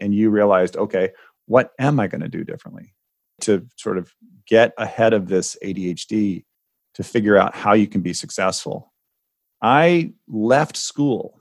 and 0.00 0.14
you 0.14 0.30
realized 0.30 0.76
okay 0.76 1.10
what 1.46 1.72
am 1.78 2.00
I 2.00 2.06
going 2.06 2.20
to 2.22 2.28
do 2.28 2.44
differently 2.44 2.94
to 3.42 3.66
sort 3.76 3.98
of 3.98 4.12
get 4.46 4.72
ahead 4.78 5.12
of 5.12 5.28
this 5.28 5.56
ADHD 5.62 6.44
to 6.94 7.02
figure 7.02 7.36
out 7.36 7.54
how 7.54 7.74
you 7.74 7.86
can 7.86 8.00
be 8.00 8.12
successful? 8.12 8.92
I 9.60 10.12
left 10.28 10.76
school 10.76 11.40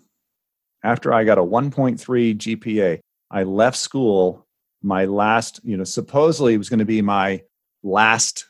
after 0.84 1.14
I 1.14 1.24
got 1.24 1.38
a 1.38 1.44
1.3 1.44 1.98
GPA. 2.38 3.00
I 3.32 3.44
left 3.44 3.78
school 3.78 4.46
my 4.82 5.06
last, 5.06 5.62
you 5.64 5.78
know, 5.78 5.84
supposedly 5.84 6.54
it 6.54 6.58
was 6.58 6.70
going 6.70 6.80
to 6.80 6.86
be 6.86 7.02
my 7.02 7.42
last 7.84 8.48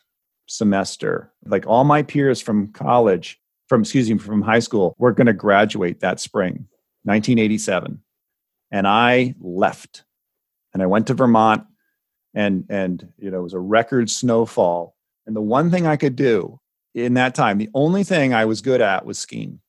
semester. 0.48 1.32
Like 1.46 1.66
all 1.68 1.84
my 1.84 2.04
peers 2.04 2.42
from 2.42 2.72
college 2.72 3.40
from 3.68 3.82
excuse 3.82 4.10
me 4.10 4.18
from 4.18 4.42
high 4.42 4.60
school 4.60 4.96
were 4.98 5.14
going 5.14 5.28
to 5.28 5.34
graduate 5.34 6.02
that 6.02 6.20
spring 6.20 6.68
1987 7.04 8.02
and 8.72 8.88
i 8.88 9.36
left. 9.40 10.04
And 10.74 10.82
i 10.82 10.86
went 10.86 11.08
to 11.08 11.14
vermont 11.14 11.66
and 12.34 12.66
and 12.70 13.12
you 13.18 13.32
know 13.32 13.40
it 13.40 13.44
was 13.44 13.54
a 13.54 13.60
record 13.60 14.10
snowfall. 14.10 14.96
And 15.26 15.36
the 15.36 15.42
one 15.42 15.72
thing 15.72 15.88
i 15.88 15.96
could 15.96 16.16
do 16.16 16.60
in 16.94 17.16
that 17.16 17.36
time 17.36 17.58
the 17.58 17.70
only 17.74 18.04
thing 18.04 18.34
i 18.34 18.46
was 18.46 18.62
good 18.62 18.82
at 18.82 19.06
was 19.06 19.20
skiing. 19.20 19.60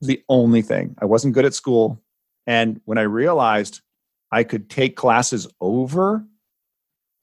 The 0.00 0.22
only 0.28 0.62
thing. 0.62 0.96
I 0.98 1.06
wasn't 1.06 1.34
good 1.34 1.46
at 1.46 1.54
school. 1.54 2.02
And 2.46 2.80
when 2.84 2.98
i 2.98 3.02
realized 3.02 3.82
i 4.32 4.42
could 4.44 4.70
take 4.70 4.96
classes 4.96 5.46
over 5.60 6.24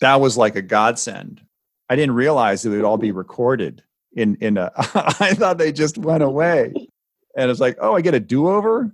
that 0.02 0.20
was 0.20 0.36
like 0.36 0.56
a 0.56 0.62
godsend 0.62 1.42
i 1.92 1.96
didn't 1.96 2.16
realize 2.16 2.66
it 2.66 2.70
would 2.70 2.84
all 2.84 2.98
be 2.98 3.12
recorded 3.12 3.84
in 4.16 4.36
in 4.42 4.58
a 4.58 4.72
i 5.20 5.34
thought 5.34 5.58
they 5.58 5.72
just 5.72 5.98
went 5.98 6.24
away 6.24 6.74
and 7.38 7.52
it's 7.52 7.60
like 7.60 7.78
oh 7.80 7.96
i 7.96 8.02
get 8.02 8.14
a 8.14 8.20
do-over 8.20 8.92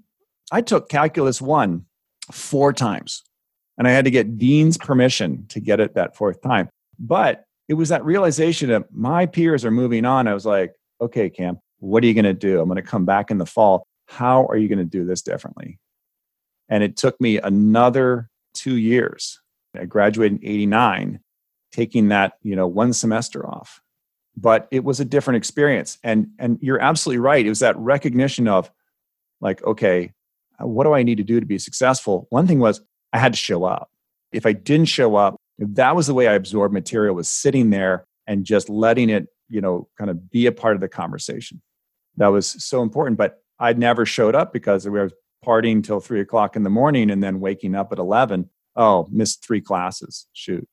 i 0.51 0.61
took 0.61 0.89
calculus 0.89 1.41
1 1.41 1.85
four 2.31 2.73
times 2.73 3.23
and 3.77 3.87
I 3.87 3.91
had 3.91 4.05
to 4.05 4.11
get 4.11 4.37
Dean's 4.37 4.77
permission 4.77 5.45
to 5.49 5.59
get 5.59 5.79
it 5.79 5.93
that 5.95 6.15
fourth 6.15 6.41
time. 6.41 6.69
But 6.99 7.45
it 7.67 7.75
was 7.75 7.89
that 7.89 8.03
realization 8.03 8.69
that 8.69 8.91
my 8.91 9.25
peers 9.25 9.63
are 9.63 9.71
moving 9.71 10.05
on. 10.05 10.27
I 10.27 10.33
was 10.33 10.45
like, 10.45 10.73
okay, 10.99 11.29
Cam, 11.29 11.59
what 11.79 12.03
are 12.03 12.07
you 12.07 12.13
going 12.13 12.25
to 12.25 12.33
do? 12.33 12.59
I'm 12.59 12.67
going 12.67 12.77
to 12.77 12.81
come 12.81 13.05
back 13.05 13.29
in 13.29 13.37
the 13.37 13.45
fall. 13.45 13.85
How 14.07 14.45
are 14.47 14.57
you 14.57 14.67
going 14.67 14.79
to 14.79 14.85
do 14.85 15.05
this 15.05 15.21
differently? 15.21 15.79
And 16.69 16.83
it 16.83 16.97
took 16.97 17.19
me 17.21 17.39
another 17.39 18.29
two 18.53 18.77
years. 18.77 19.39
I 19.75 19.85
graduated 19.85 20.41
in 20.41 20.49
89, 20.49 21.19
taking 21.71 22.09
that, 22.09 22.33
you 22.43 22.55
know, 22.55 22.67
one 22.67 22.93
semester 22.93 23.47
off. 23.47 23.81
But 24.35 24.67
it 24.71 24.83
was 24.83 24.99
a 24.99 25.05
different 25.05 25.37
experience. 25.37 25.97
And 26.03 26.27
and 26.37 26.59
you're 26.61 26.79
absolutely 26.79 27.19
right. 27.19 27.45
It 27.45 27.49
was 27.49 27.59
that 27.59 27.77
recognition 27.77 28.47
of 28.47 28.71
like, 29.41 29.63
okay, 29.63 30.11
what 30.59 30.83
do 30.83 30.93
I 30.93 31.03
need 31.03 31.17
to 31.17 31.23
do 31.23 31.39
to 31.39 31.45
be 31.45 31.57
successful? 31.57 32.27
One 32.29 32.47
thing 32.47 32.59
was 32.59 32.81
I 33.13 33.19
had 33.19 33.33
to 33.33 33.37
show 33.37 33.63
up. 33.63 33.89
If 34.31 34.45
I 34.45 34.53
didn't 34.53 34.87
show 34.87 35.15
up, 35.15 35.37
that 35.59 35.95
was 35.95 36.07
the 36.07 36.13
way 36.13 36.27
I 36.27 36.33
absorbed 36.33 36.73
material 36.73 37.15
was 37.15 37.27
sitting 37.27 37.69
there 37.69 38.05
and 38.27 38.45
just 38.45 38.69
letting 38.69 39.09
it, 39.09 39.27
you 39.49 39.61
know, 39.61 39.87
kind 39.97 40.09
of 40.09 40.29
be 40.29 40.45
a 40.45 40.51
part 40.51 40.75
of 40.75 40.81
the 40.81 40.87
conversation. 40.87 41.61
That 42.17 42.27
was 42.27 42.47
so 42.63 42.81
important. 42.81 43.17
But 43.17 43.41
I 43.59 43.73
never 43.73 44.05
showed 44.05 44.35
up 44.35 44.53
because 44.53 44.85
we 44.85 44.99
were 44.99 45.11
partying 45.45 45.83
till 45.83 45.99
three 45.99 46.19
o'clock 46.19 46.55
in 46.55 46.63
the 46.63 46.69
morning 46.69 47.09
and 47.09 47.23
then 47.23 47.39
waking 47.39 47.75
up 47.75 47.91
at 47.91 47.99
11. 47.99 48.49
Oh, 48.75 49.07
missed 49.11 49.45
three 49.45 49.61
classes. 49.61 50.27
Shoot. 50.33 50.67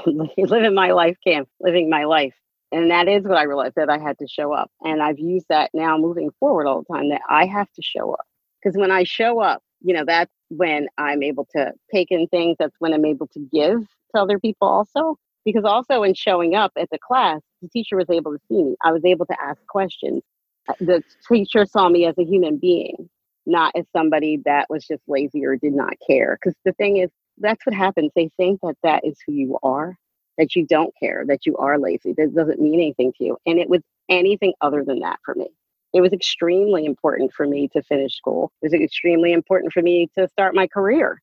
living 0.36 0.74
my 0.74 0.92
life, 0.92 1.16
Cam, 1.24 1.46
living 1.60 1.88
my 1.90 2.04
life. 2.04 2.34
And 2.72 2.90
that 2.90 3.08
is 3.08 3.24
what 3.24 3.38
I 3.38 3.44
realized 3.44 3.74
that 3.76 3.88
I 3.88 3.98
had 3.98 4.18
to 4.18 4.26
show 4.28 4.52
up. 4.52 4.70
And 4.82 5.02
I've 5.02 5.18
used 5.18 5.46
that 5.48 5.70
now 5.72 5.96
moving 5.96 6.30
forward 6.40 6.66
all 6.66 6.82
the 6.82 6.94
time 6.94 7.10
that 7.10 7.22
I 7.28 7.46
have 7.46 7.70
to 7.72 7.82
show 7.82 8.12
up. 8.12 8.26
Because 8.62 8.76
when 8.76 8.90
I 8.90 9.04
show 9.04 9.40
up, 9.40 9.62
you 9.80 9.94
know, 9.94 10.04
that's 10.06 10.32
when 10.48 10.88
I'm 10.98 11.22
able 11.22 11.46
to 11.56 11.72
take 11.94 12.10
in 12.10 12.26
things. 12.28 12.56
That's 12.58 12.74
when 12.78 12.92
I'm 12.92 13.04
able 13.04 13.28
to 13.28 13.40
give 13.52 13.86
to 14.14 14.20
other 14.20 14.38
people 14.38 14.68
also. 14.68 15.16
Because 15.44 15.64
also 15.64 16.02
in 16.02 16.14
showing 16.14 16.56
up 16.56 16.72
at 16.76 16.90
the 16.90 16.98
class, 16.98 17.40
the 17.62 17.68
teacher 17.68 17.96
was 17.96 18.10
able 18.10 18.32
to 18.32 18.38
see 18.48 18.64
me. 18.64 18.74
I 18.84 18.90
was 18.90 19.04
able 19.04 19.26
to 19.26 19.36
ask 19.40 19.64
questions. 19.68 20.22
Uh, 20.68 20.74
the 20.80 21.02
teacher 21.28 21.64
saw 21.66 21.88
me 21.88 22.04
as 22.04 22.18
a 22.18 22.24
human 22.24 22.58
being, 22.58 23.08
not 23.46 23.72
as 23.76 23.84
somebody 23.92 24.40
that 24.44 24.66
was 24.68 24.84
just 24.84 25.02
lazy 25.06 25.44
or 25.46 25.56
did 25.56 25.72
not 25.72 25.94
care. 26.04 26.36
Because 26.40 26.56
the 26.64 26.72
thing 26.72 26.96
is, 26.96 27.10
that's 27.38 27.64
what 27.66 27.74
happens. 27.74 28.12
They 28.14 28.30
think 28.36 28.60
that 28.62 28.76
that 28.82 29.04
is 29.04 29.18
who 29.26 29.32
you 29.32 29.58
are, 29.62 29.96
that 30.38 30.56
you 30.56 30.66
don't 30.66 30.92
care, 30.98 31.24
that 31.28 31.46
you 31.46 31.56
are 31.56 31.78
lazy. 31.78 32.14
That 32.16 32.34
doesn't 32.34 32.60
mean 32.60 32.74
anything 32.74 33.12
to 33.18 33.24
you. 33.24 33.38
And 33.46 33.58
it 33.58 33.68
was 33.68 33.82
anything 34.08 34.54
other 34.60 34.84
than 34.84 35.00
that 35.00 35.18
for 35.24 35.34
me 35.34 35.48
it 35.96 36.02
was 36.02 36.12
extremely 36.12 36.84
important 36.84 37.32
for 37.32 37.46
me 37.46 37.68
to 37.68 37.82
finish 37.82 38.14
school. 38.14 38.52
It 38.60 38.66
was 38.66 38.74
extremely 38.74 39.32
important 39.32 39.72
for 39.72 39.80
me 39.80 40.10
to 40.16 40.28
start 40.28 40.54
my 40.54 40.66
career. 40.66 41.22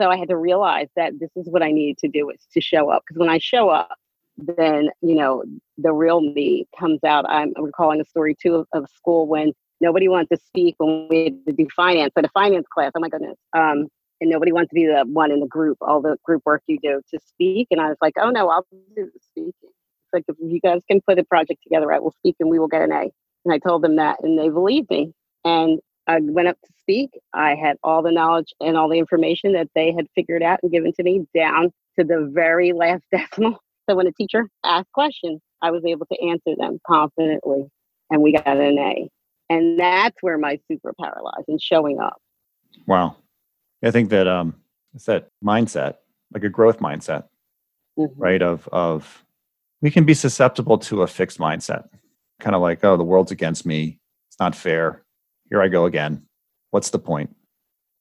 So 0.00 0.10
I 0.10 0.16
had 0.16 0.28
to 0.28 0.36
realize 0.36 0.86
that 0.94 1.18
this 1.18 1.30
is 1.34 1.50
what 1.50 1.62
I 1.62 1.72
needed 1.72 1.98
to 1.98 2.08
do 2.08 2.30
is 2.30 2.38
to 2.52 2.60
show 2.60 2.88
up. 2.88 3.02
Because 3.04 3.18
when 3.18 3.28
I 3.28 3.38
show 3.38 3.68
up, 3.68 3.98
then 4.38 4.90
you 5.02 5.16
know 5.16 5.42
the 5.76 5.92
real 5.92 6.20
me 6.20 6.68
comes 6.78 7.00
out. 7.04 7.28
I'm 7.28 7.52
recalling 7.58 8.00
a 8.00 8.04
story 8.04 8.36
too 8.40 8.54
of, 8.54 8.66
of 8.72 8.88
school 8.94 9.26
when 9.26 9.52
nobody 9.80 10.06
wanted 10.06 10.28
to 10.30 10.40
speak 10.46 10.76
when 10.78 11.08
we 11.10 11.24
had 11.24 11.46
to 11.46 11.52
do 11.52 11.66
finance, 11.74 12.12
but 12.14 12.24
a 12.24 12.30
finance 12.30 12.66
class. 12.72 12.92
Oh 12.94 13.00
my 13.00 13.08
goodness. 13.08 13.36
Um, 13.54 13.88
and 14.22 14.30
nobody 14.30 14.52
wants 14.52 14.70
to 14.70 14.74
be 14.74 14.86
the 14.86 15.04
one 15.08 15.32
in 15.32 15.40
the 15.40 15.46
group, 15.46 15.76
all 15.80 16.00
the 16.00 16.16
group 16.24 16.42
work 16.46 16.62
you 16.68 16.78
do 16.80 17.02
to 17.12 17.18
speak. 17.26 17.66
And 17.72 17.80
I 17.80 17.88
was 17.88 17.96
like, 18.00 18.14
oh 18.20 18.30
no, 18.30 18.48
I'll 18.48 18.64
do 18.70 18.78
the 18.96 19.10
speaking. 19.20 19.52
It's 19.62 20.12
like 20.12 20.24
if 20.28 20.36
you 20.40 20.60
guys 20.60 20.80
can 20.88 21.00
put 21.06 21.18
a 21.18 21.24
project 21.24 21.60
together, 21.64 21.92
I 21.92 21.98
will 21.98 22.12
speak 22.12 22.36
and 22.38 22.48
we 22.48 22.60
will 22.60 22.68
get 22.68 22.82
an 22.82 22.92
A. 22.92 23.10
And 23.44 23.52
I 23.52 23.58
told 23.58 23.82
them 23.82 23.96
that, 23.96 24.18
and 24.22 24.38
they 24.38 24.48
believed 24.48 24.90
me. 24.90 25.12
And 25.44 25.80
I 26.06 26.20
went 26.22 26.46
up 26.46 26.56
to 26.64 26.72
speak. 26.78 27.10
I 27.34 27.56
had 27.56 27.76
all 27.82 28.00
the 28.00 28.12
knowledge 28.12 28.52
and 28.60 28.76
all 28.76 28.88
the 28.88 28.98
information 28.98 29.54
that 29.54 29.68
they 29.74 29.92
had 29.92 30.06
figured 30.14 30.42
out 30.42 30.60
and 30.62 30.70
given 30.70 30.92
to 30.92 31.02
me 31.02 31.26
down 31.34 31.72
to 31.98 32.04
the 32.04 32.30
very 32.32 32.72
last 32.72 33.02
decimal. 33.12 33.58
So 33.90 33.96
when 33.96 34.06
a 34.06 34.12
teacher 34.12 34.48
asked 34.64 34.92
questions, 34.92 35.40
I 35.62 35.72
was 35.72 35.84
able 35.84 36.06
to 36.06 36.22
answer 36.22 36.56
them 36.56 36.78
confidently, 36.86 37.66
and 38.10 38.22
we 38.22 38.32
got 38.32 38.46
an 38.46 38.78
A. 38.78 39.08
And 39.50 39.80
that's 39.80 40.16
where 40.20 40.38
my 40.38 40.60
superpower 40.70 41.22
lies 41.22 41.44
in 41.48 41.58
showing 41.58 41.98
up. 41.98 42.22
Wow. 42.86 43.16
I 43.82 43.90
think 43.90 44.10
that 44.10 44.28
um, 44.28 44.54
it's 44.94 45.06
that 45.06 45.28
mindset, 45.44 45.96
like 46.32 46.44
a 46.44 46.48
growth 46.48 46.78
mindset, 46.78 47.24
mm-hmm. 47.98 48.20
right? 48.20 48.42
Of 48.42 48.68
of 48.72 49.24
we 49.80 49.90
can 49.90 50.04
be 50.04 50.14
susceptible 50.14 50.78
to 50.78 51.02
a 51.02 51.06
fixed 51.06 51.38
mindset 51.38 51.88
kind 52.42 52.56
of 52.56 52.60
like, 52.60 52.84
oh, 52.84 52.96
the 52.96 53.04
world's 53.04 53.32
against 53.32 53.64
me. 53.64 53.98
It's 54.28 54.38
not 54.38 54.54
fair. 54.54 55.02
Here 55.48 55.62
I 55.62 55.68
go 55.68 55.86
again. 55.86 56.26
What's 56.70 56.90
the 56.90 56.98
point? 56.98 57.34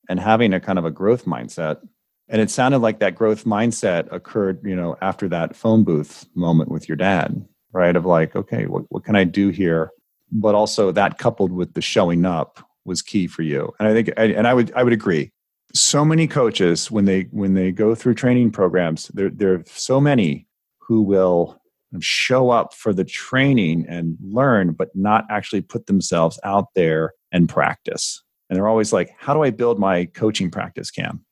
And 0.09 0.19
having 0.19 0.53
a 0.53 0.59
kind 0.59 0.79
of 0.79 0.85
a 0.85 0.91
growth 0.91 1.25
mindset. 1.25 1.79
And 2.27 2.41
it 2.41 2.49
sounded 2.49 2.79
like 2.79 2.99
that 2.99 3.15
growth 3.15 3.45
mindset 3.45 4.11
occurred, 4.11 4.61
you 4.63 4.75
know, 4.75 4.97
after 5.01 5.27
that 5.29 5.55
phone 5.55 5.83
booth 5.83 6.25
moment 6.33 6.71
with 6.71 6.89
your 6.89 6.95
dad, 6.95 7.45
right? 7.71 7.95
Of 7.95 8.05
like, 8.05 8.35
okay, 8.35 8.65
what, 8.65 8.83
what 8.89 9.03
can 9.03 9.15
I 9.15 9.23
do 9.23 9.49
here? 9.49 9.91
But 10.31 10.55
also 10.55 10.91
that 10.91 11.17
coupled 11.17 11.51
with 11.51 11.73
the 11.73 11.81
showing 11.81 12.25
up 12.25 12.65
was 12.85 13.01
key 13.01 13.27
for 13.27 13.43
you. 13.43 13.73
And 13.79 13.87
I 13.87 13.93
think, 13.93 14.11
and 14.17 14.47
I 14.47 14.53
would, 14.53 14.71
I 14.73 14.83
would 14.83 14.93
agree. 14.93 15.31
So 15.73 16.03
many 16.03 16.27
coaches, 16.27 16.91
when 16.91 17.05
they 17.05 17.23
when 17.31 17.53
they 17.53 17.71
go 17.71 17.95
through 17.95 18.15
training 18.15 18.51
programs, 18.51 19.07
there 19.13 19.29
there 19.29 19.53
are 19.53 19.63
so 19.65 20.01
many 20.01 20.47
who 20.79 21.01
will 21.01 21.61
show 21.99 22.49
up 22.49 22.73
for 22.73 22.93
the 22.93 23.03
training 23.03 23.85
and 23.87 24.17
learn, 24.21 24.73
but 24.73 24.89
not 24.95 25.25
actually 25.29 25.61
put 25.61 25.87
themselves 25.87 26.39
out 26.43 26.67
there 26.75 27.13
and 27.31 27.49
practice. 27.49 28.23
And 28.49 28.57
they're 28.57 28.67
always 28.67 28.93
like, 28.93 29.11
How 29.17 29.33
do 29.33 29.43
I 29.43 29.49
build 29.49 29.79
my 29.79 30.05
coaching 30.05 30.51
practice, 30.51 30.91
Cam? 30.91 31.23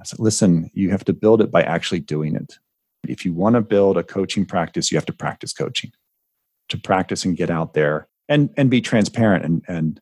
I 0.00 0.04
said, 0.04 0.18
Listen, 0.18 0.70
you 0.74 0.90
have 0.90 1.04
to 1.04 1.12
build 1.12 1.40
it 1.40 1.50
by 1.50 1.62
actually 1.62 2.00
doing 2.00 2.34
it. 2.34 2.58
If 3.06 3.24
you 3.24 3.32
want 3.32 3.54
to 3.54 3.60
build 3.60 3.96
a 3.96 4.02
coaching 4.02 4.44
practice, 4.44 4.90
you 4.90 4.98
have 4.98 5.06
to 5.06 5.12
practice 5.12 5.52
coaching, 5.52 5.92
to 6.68 6.78
practice 6.78 7.24
and 7.24 7.36
get 7.36 7.50
out 7.50 7.74
there 7.74 8.08
and, 8.28 8.50
and 8.56 8.70
be 8.70 8.80
transparent 8.80 9.44
and, 9.44 9.64
and 9.68 10.00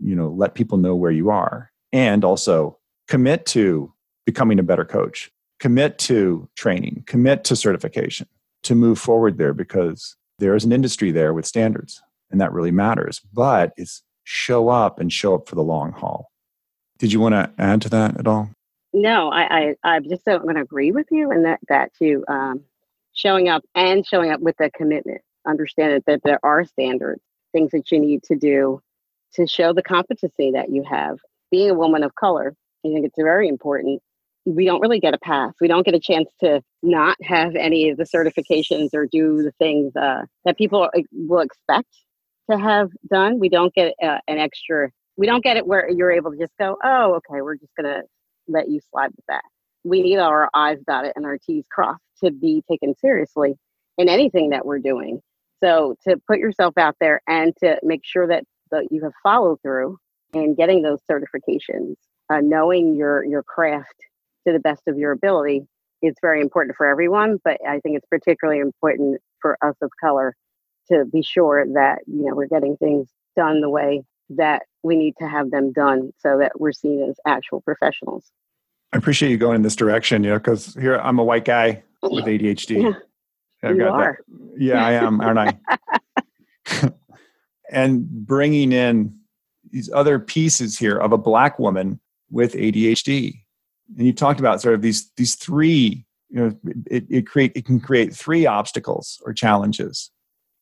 you 0.00 0.14
know 0.14 0.28
let 0.28 0.54
people 0.54 0.78
know 0.78 0.94
where 0.94 1.10
you 1.10 1.30
are 1.30 1.70
and 1.92 2.24
also 2.24 2.78
commit 3.12 3.44
to 3.44 3.92
becoming 4.24 4.58
a 4.58 4.62
better 4.62 4.86
coach 4.86 5.30
commit 5.60 5.98
to 5.98 6.48
training 6.56 7.04
commit 7.06 7.44
to 7.44 7.54
certification 7.54 8.26
to 8.62 8.74
move 8.74 8.98
forward 8.98 9.36
there 9.36 9.52
because 9.52 10.16
there 10.38 10.54
is 10.56 10.64
an 10.64 10.72
industry 10.72 11.10
there 11.12 11.34
with 11.34 11.44
standards 11.44 12.02
and 12.30 12.40
that 12.40 12.52
really 12.52 12.70
matters. 12.70 13.20
But 13.32 13.74
it's 13.76 14.02
show 14.24 14.70
up 14.70 14.98
and 14.98 15.12
show 15.12 15.34
up 15.34 15.46
for 15.46 15.54
the 15.54 15.62
long 15.62 15.92
haul. 15.92 16.32
Did 16.98 17.12
you 17.12 17.20
want 17.20 17.34
to 17.34 17.52
add 17.58 17.82
to 17.82 17.90
that 17.90 18.18
at 18.18 18.26
all? 18.26 18.48
No, 18.94 19.30
I, 19.30 19.42
I, 19.42 19.74
I 19.84 20.00
just 20.00 20.24
don't 20.24 20.44
want 20.44 20.56
to 20.56 20.62
agree 20.62 20.90
with 20.90 21.08
you 21.10 21.30
and 21.30 21.44
that, 21.44 21.60
that 21.68 21.92
too. 21.94 22.24
Um, 22.28 22.62
showing 23.12 23.48
up 23.48 23.62
and 23.74 24.06
showing 24.06 24.30
up 24.30 24.40
with 24.40 24.58
a 24.60 24.70
commitment, 24.70 25.20
understand 25.46 26.02
that 26.06 26.22
there 26.24 26.40
are 26.42 26.64
standards, 26.64 27.22
things 27.52 27.72
that 27.72 27.90
you 27.90 28.00
need 28.00 28.22
to 28.24 28.36
do 28.36 28.80
to 29.34 29.46
show 29.46 29.72
the 29.72 29.82
competency 29.82 30.52
that 30.52 30.70
you 30.70 30.82
have. 30.82 31.18
Being 31.50 31.70
a 31.70 31.74
woman 31.74 32.02
of 32.02 32.14
color, 32.14 32.54
I 32.84 32.88
think 32.88 33.06
it's 33.06 33.14
very 33.16 33.48
important 33.48 34.02
we 34.44 34.64
don't 34.64 34.80
really 34.80 35.00
get 35.00 35.14
a 35.14 35.18
pass. 35.18 35.52
We 35.60 35.68
don't 35.68 35.84
get 35.84 35.94
a 35.94 36.00
chance 36.00 36.28
to 36.40 36.62
not 36.82 37.16
have 37.22 37.54
any 37.54 37.90
of 37.90 37.96
the 37.96 38.04
certifications 38.04 38.88
or 38.92 39.06
do 39.06 39.42
the 39.42 39.52
things 39.52 39.94
uh, 39.94 40.22
that 40.44 40.58
people 40.58 40.88
will 41.12 41.40
expect 41.40 41.88
to 42.50 42.58
have 42.58 42.90
done. 43.08 43.38
We 43.38 43.48
don't 43.48 43.72
get 43.72 43.94
uh, 44.02 44.18
an 44.26 44.38
extra, 44.38 44.90
we 45.16 45.26
don't 45.26 45.44
get 45.44 45.56
it 45.56 45.66
where 45.66 45.88
you're 45.88 46.10
able 46.10 46.32
to 46.32 46.38
just 46.38 46.52
go, 46.58 46.76
oh, 46.82 47.14
okay, 47.14 47.40
we're 47.40 47.56
just 47.56 47.74
going 47.76 47.92
to 47.92 48.02
let 48.48 48.68
you 48.68 48.80
slide 48.90 49.10
with 49.14 49.24
that. 49.28 49.42
We 49.84 50.02
need 50.02 50.18
our 50.18 50.50
I's 50.54 50.78
dotted 50.86 51.12
and 51.14 51.24
our 51.24 51.38
T's 51.38 51.64
crossed 51.70 52.02
to 52.24 52.30
be 52.30 52.64
taken 52.68 52.94
seriously 52.96 53.54
in 53.98 54.08
anything 54.08 54.50
that 54.50 54.66
we're 54.66 54.78
doing. 54.78 55.20
So 55.62 55.94
to 56.08 56.16
put 56.26 56.38
yourself 56.38 56.74
out 56.76 56.96
there 57.00 57.20
and 57.28 57.54
to 57.60 57.78
make 57.84 58.00
sure 58.04 58.26
that, 58.26 58.44
that 58.72 58.88
you 58.90 59.04
have 59.04 59.12
follow 59.22 59.56
through 59.62 59.98
in 60.32 60.56
getting 60.56 60.82
those 60.82 60.98
certifications, 61.08 61.94
uh, 62.32 62.40
knowing 62.40 62.94
your 62.94 63.24
your 63.24 63.42
craft 63.42 63.94
to 64.46 64.52
the 64.52 64.60
best 64.60 64.82
of 64.86 64.96
your 64.96 65.12
ability 65.12 65.66
is 66.00 66.14
very 66.20 66.40
important 66.40 66.76
for 66.76 66.86
everyone, 66.86 67.38
but 67.44 67.58
I 67.68 67.78
think 67.80 67.96
it's 67.96 68.06
particularly 68.06 68.60
important 68.60 69.20
for 69.40 69.56
us 69.62 69.76
of 69.82 69.90
color 70.00 70.34
to 70.90 71.04
be 71.04 71.22
sure 71.22 71.64
that 71.74 72.00
you 72.06 72.24
know 72.24 72.34
we're 72.34 72.46
getting 72.46 72.76
things 72.76 73.08
done 73.36 73.60
the 73.60 73.70
way 73.70 74.02
that 74.30 74.62
we 74.82 74.96
need 74.96 75.14
to 75.18 75.28
have 75.28 75.50
them 75.50 75.72
done 75.72 76.12
so 76.18 76.38
that 76.38 76.58
we're 76.58 76.72
seen 76.72 77.06
as 77.08 77.16
actual 77.26 77.60
professionals. 77.60 78.30
I 78.92 78.98
appreciate 78.98 79.30
you 79.30 79.36
going 79.36 79.56
in 79.56 79.62
this 79.62 79.76
direction, 79.76 80.24
you 80.24 80.30
know, 80.30 80.38
because 80.38 80.74
here 80.74 80.96
I'm 80.96 81.18
a 81.18 81.24
white 81.24 81.44
guy 81.44 81.82
with 82.02 82.24
ADHD. 82.24 82.82
Yeah. 82.82 82.92
I've 83.62 83.76
You 83.76 83.84
got 83.84 84.00
are. 84.00 84.18
That. 84.28 84.60
Yeah, 84.60 84.84
I 84.84 84.92
am, 84.92 85.20
aren't 85.20 85.38
I? 85.38 86.90
and 87.70 88.06
bringing 88.26 88.72
in 88.72 89.18
these 89.72 89.90
other 89.92 90.18
pieces 90.18 90.78
here 90.78 90.98
of 90.98 91.12
a 91.12 91.18
black 91.18 91.58
woman 91.58 91.98
with 92.32 92.54
ADHD, 92.54 93.34
and 93.96 94.06
you 94.06 94.12
talked 94.12 94.40
about 94.40 94.60
sort 94.60 94.74
of 94.74 94.82
these 94.82 95.10
these 95.16 95.34
three. 95.36 96.04
You 96.30 96.40
know, 96.40 96.56
it, 96.90 97.04
it 97.10 97.26
create 97.26 97.52
it 97.54 97.66
can 97.66 97.78
create 97.78 98.14
three 98.14 98.46
obstacles 98.46 99.20
or 99.24 99.32
challenges. 99.32 100.10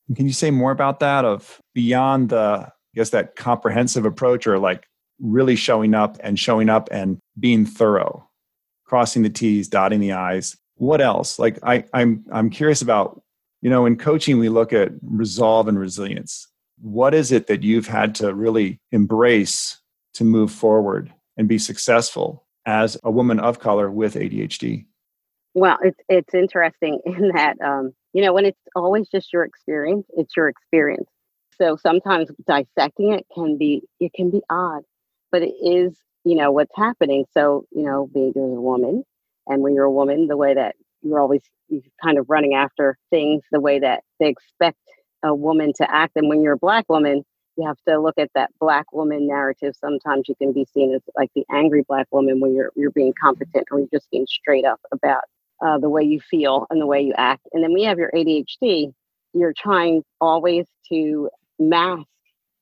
And 0.07 0.17
can 0.17 0.27
you 0.27 0.33
say 0.33 0.51
more 0.51 0.71
about 0.71 0.99
that? 0.99 1.23
Of 1.23 1.61
beyond 1.73 2.29
the, 2.29 2.67
I 2.67 2.71
guess 2.93 3.11
that 3.11 3.35
comprehensive 3.37 4.05
approach, 4.05 4.45
or 4.45 4.59
like 4.59 4.85
really 5.19 5.55
showing 5.55 5.93
up 5.93 6.17
and 6.21 6.37
showing 6.37 6.69
up 6.69 6.89
and 6.91 7.19
being 7.39 7.65
thorough, 7.65 8.29
crossing 8.85 9.23
the 9.23 9.29
T's, 9.29 9.69
dotting 9.69 10.01
the 10.01 10.11
I's. 10.11 10.57
What 10.75 10.99
else? 10.99 11.39
Like 11.39 11.57
I, 11.63 11.85
I'm 11.93 12.25
I'm 12.31 12.49
curious 12.49 12.81
about 12.81 13.21
you 13.61 13.69
know, 13.69 13.85
in 13.85 13.95
coaching, 13.95 14.39
we 14.39 14.49
look 14.49 14.73
at 14.73 14.91
resolve 15.03 15.67
and 15.67 15.79
resilience. 15.79 16.47
What 16.81 17.13
is 17.13 17.31
it 17.31 17.47
that 17.47 17.63
you've 17.63 17.87
had 17.87 18.15
to 18.15 18.33
really 18.33 18.79
embrace 18.91 19.79
to 20.15 20.23
move 20.23 20.51
forward 20.51 21.13
and 21.37 21.47
be 21.47 21.57
successful 21.57 22.45
as 22.65 22.97
a 23.03 23.11
woman 23.11 23.39
of 23.39 23.59
color 23.59 23.89
with 23.89 24.15
ADHD? 24.15 24.85
Well, 25.53 25.77
it's 25.83 25.99
it's 26.07 26.33
interesting 26.33 26.99
in 27.05 27.29
that 27.29 27.57
um, 27.61 27.93
you 28.13 28.21
know 28.21 28.33
when 28.33 28.45
it's 28.45 28.61
always 28.75 29.09
just 29.09 29.33
your 29.33 29.43
experience, 29.43 30.05
it's 30.15 30.35
your 30.35 30.47
experience. 30.47 31.09
So 31.57 31.75
sometimes 31.75 32.31
dissecting 32.47 33.13
it 33.13 33.25
can 33.33 33.57
be 33.57 33.83
it 33.99 34.13
can 34.13 34.29
be 34.31 34.41
odd, 34.49 34.83
but 35.31 35.41
it 35.41 35.53
is 35.61 35.97
you 36.23 36.35
know 36.35 36.51
what's 36.51 36.75
happening. 36.75 37.25
So 37.33 37.65
you 37.71 37.83
know 37.83 38.09
being 38.13 38.33
a 38.35 38.61
woman, 38.61 39.03
and 39.47 39.61
when 39.61 39.75
you're 39.75 39.85
a 39.85 39.91
woman, 39.91 40.27
the 40.27 40.37
way 40.37 40.53
that 40.53 40.75
you're 41.01 41.19
always 41.19 41.41
you're 41.67 41.81
kind 42.03 42.17
of 42.17 42.29
running 42.29 42.53
after 42.53 42.97
things 43.09 43.43
the 43.51 43.59
way 43.59 43.79
that 43.79 44.03
they 44.19 44.27
expect 44.27 44.77
a 45.23 45.35
woman 45.35 45.73
to 45.77 45.91
act, 45.93 46.13
and 46.15 46.29
when 46.29 46.41
you're 46.41 46.53
a 46.53 46.57
black 46.57 46.85
woman, 46.89 47.23
you 47.57 47.67
have 47.67 47.77
to 47.87 47.99
look 47.99 48.17
at 48.17 48.29
that 48.35 48.49
black 48.59 48.91
woman 48.93 49.27
narrative. 49.27 49.75
Sometimes 49.79 50.27
you 50.27 50.35
can 50.35 50.53
be 50.53 50.65
seen 50.73 50.93
as 50.93 51.01
like 51.15 51.29
the 51.35 51.45
angry 51.51 51.83
black 51.87 52.07
woman 52.11 52.39
when 52.39 52.55
you're 52.55 52.71
you're 52.75 52.91
being 52.91 53.13
competent 53.21 53.67
or 53.71 53.79
you're 53.79 53.89
just 53.93 54.09
being 54.11 54.27
straight 54.27 54.65
up 54.65 54.79
about 54.91 55.23
uh, 55.65 55.77
the 55.77 55.89
way 55.89 56.03
you 56.03 56.19
feel 56.19 56.65
and 56.69 56.81
the 56.81 56.85
way 56.85 57.01
you 57.01 57.13
act. 57.17 57.47
And 57.53 57.63
then 57.63 57.73
we 57.73 57.83
have 57.83 57.97
your 57.97 58.11
ADHD. 58.15 58.93
You're 59.33 59.53
trying 59.55 60.03
always 60.19 60.65
to 60.89 61.29
mask 61.59 62.07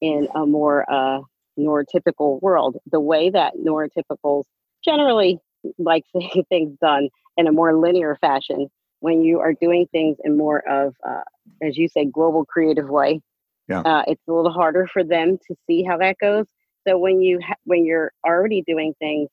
in 0.01 0.27
a 0.35 0.45
more 0.45 0.89
uh, 0.91 1.21
neurotypical 1.57 2.41
world. 2.41 2.77
The 2.91 2.99
way 2.99 3.29
that 3.29 3.53
neurotypicals 3.57 4.43
generally 4.83 5.39
like 5.77 6.03
seeing 6.13 6.43
things 6.49 6.77
done 6.81 7.09
in 7.37 7.47
a 7.47 7.51
more 7.51 7.75
linear 7.75 8.17
fashion. 8.19 8.69
When 9.01 9.23
you 9.23 9.39
are 9.39 9.53
doing 9.53 9.87
things 9.93 10.17
in 10.25 10.37
more 10.37 10.59
of, 10.69 10.93
uh, 11.07 11.21
as 11.63 11.77
you 11.77 11.87
say, 11.87 12.03
global 12.05 12.43
creative 12.43 12.89
way, 12.89 13.21
Yeah. 13.69 13.81
uh, 13.81 14.03
it's 14.07 14.21
a 14.27 14.33
little 14.33 14.51
harder 14.51 14.87
for 14.91 15.03
them 15.03 15.37
to 15.47 15.55
see 15.67 15.83
how 15.83 15.97
that 15.97 16.17
goes. 16.19 16.45
So 16.87 16.97
when 16.97 17.21
you 17.21 17.39
ha- 17.45 17.55
when 17.65 17.85
you're 17.85 18.11
already 18.25 18.63
doing 18.65 18.93
things 18.99 19.29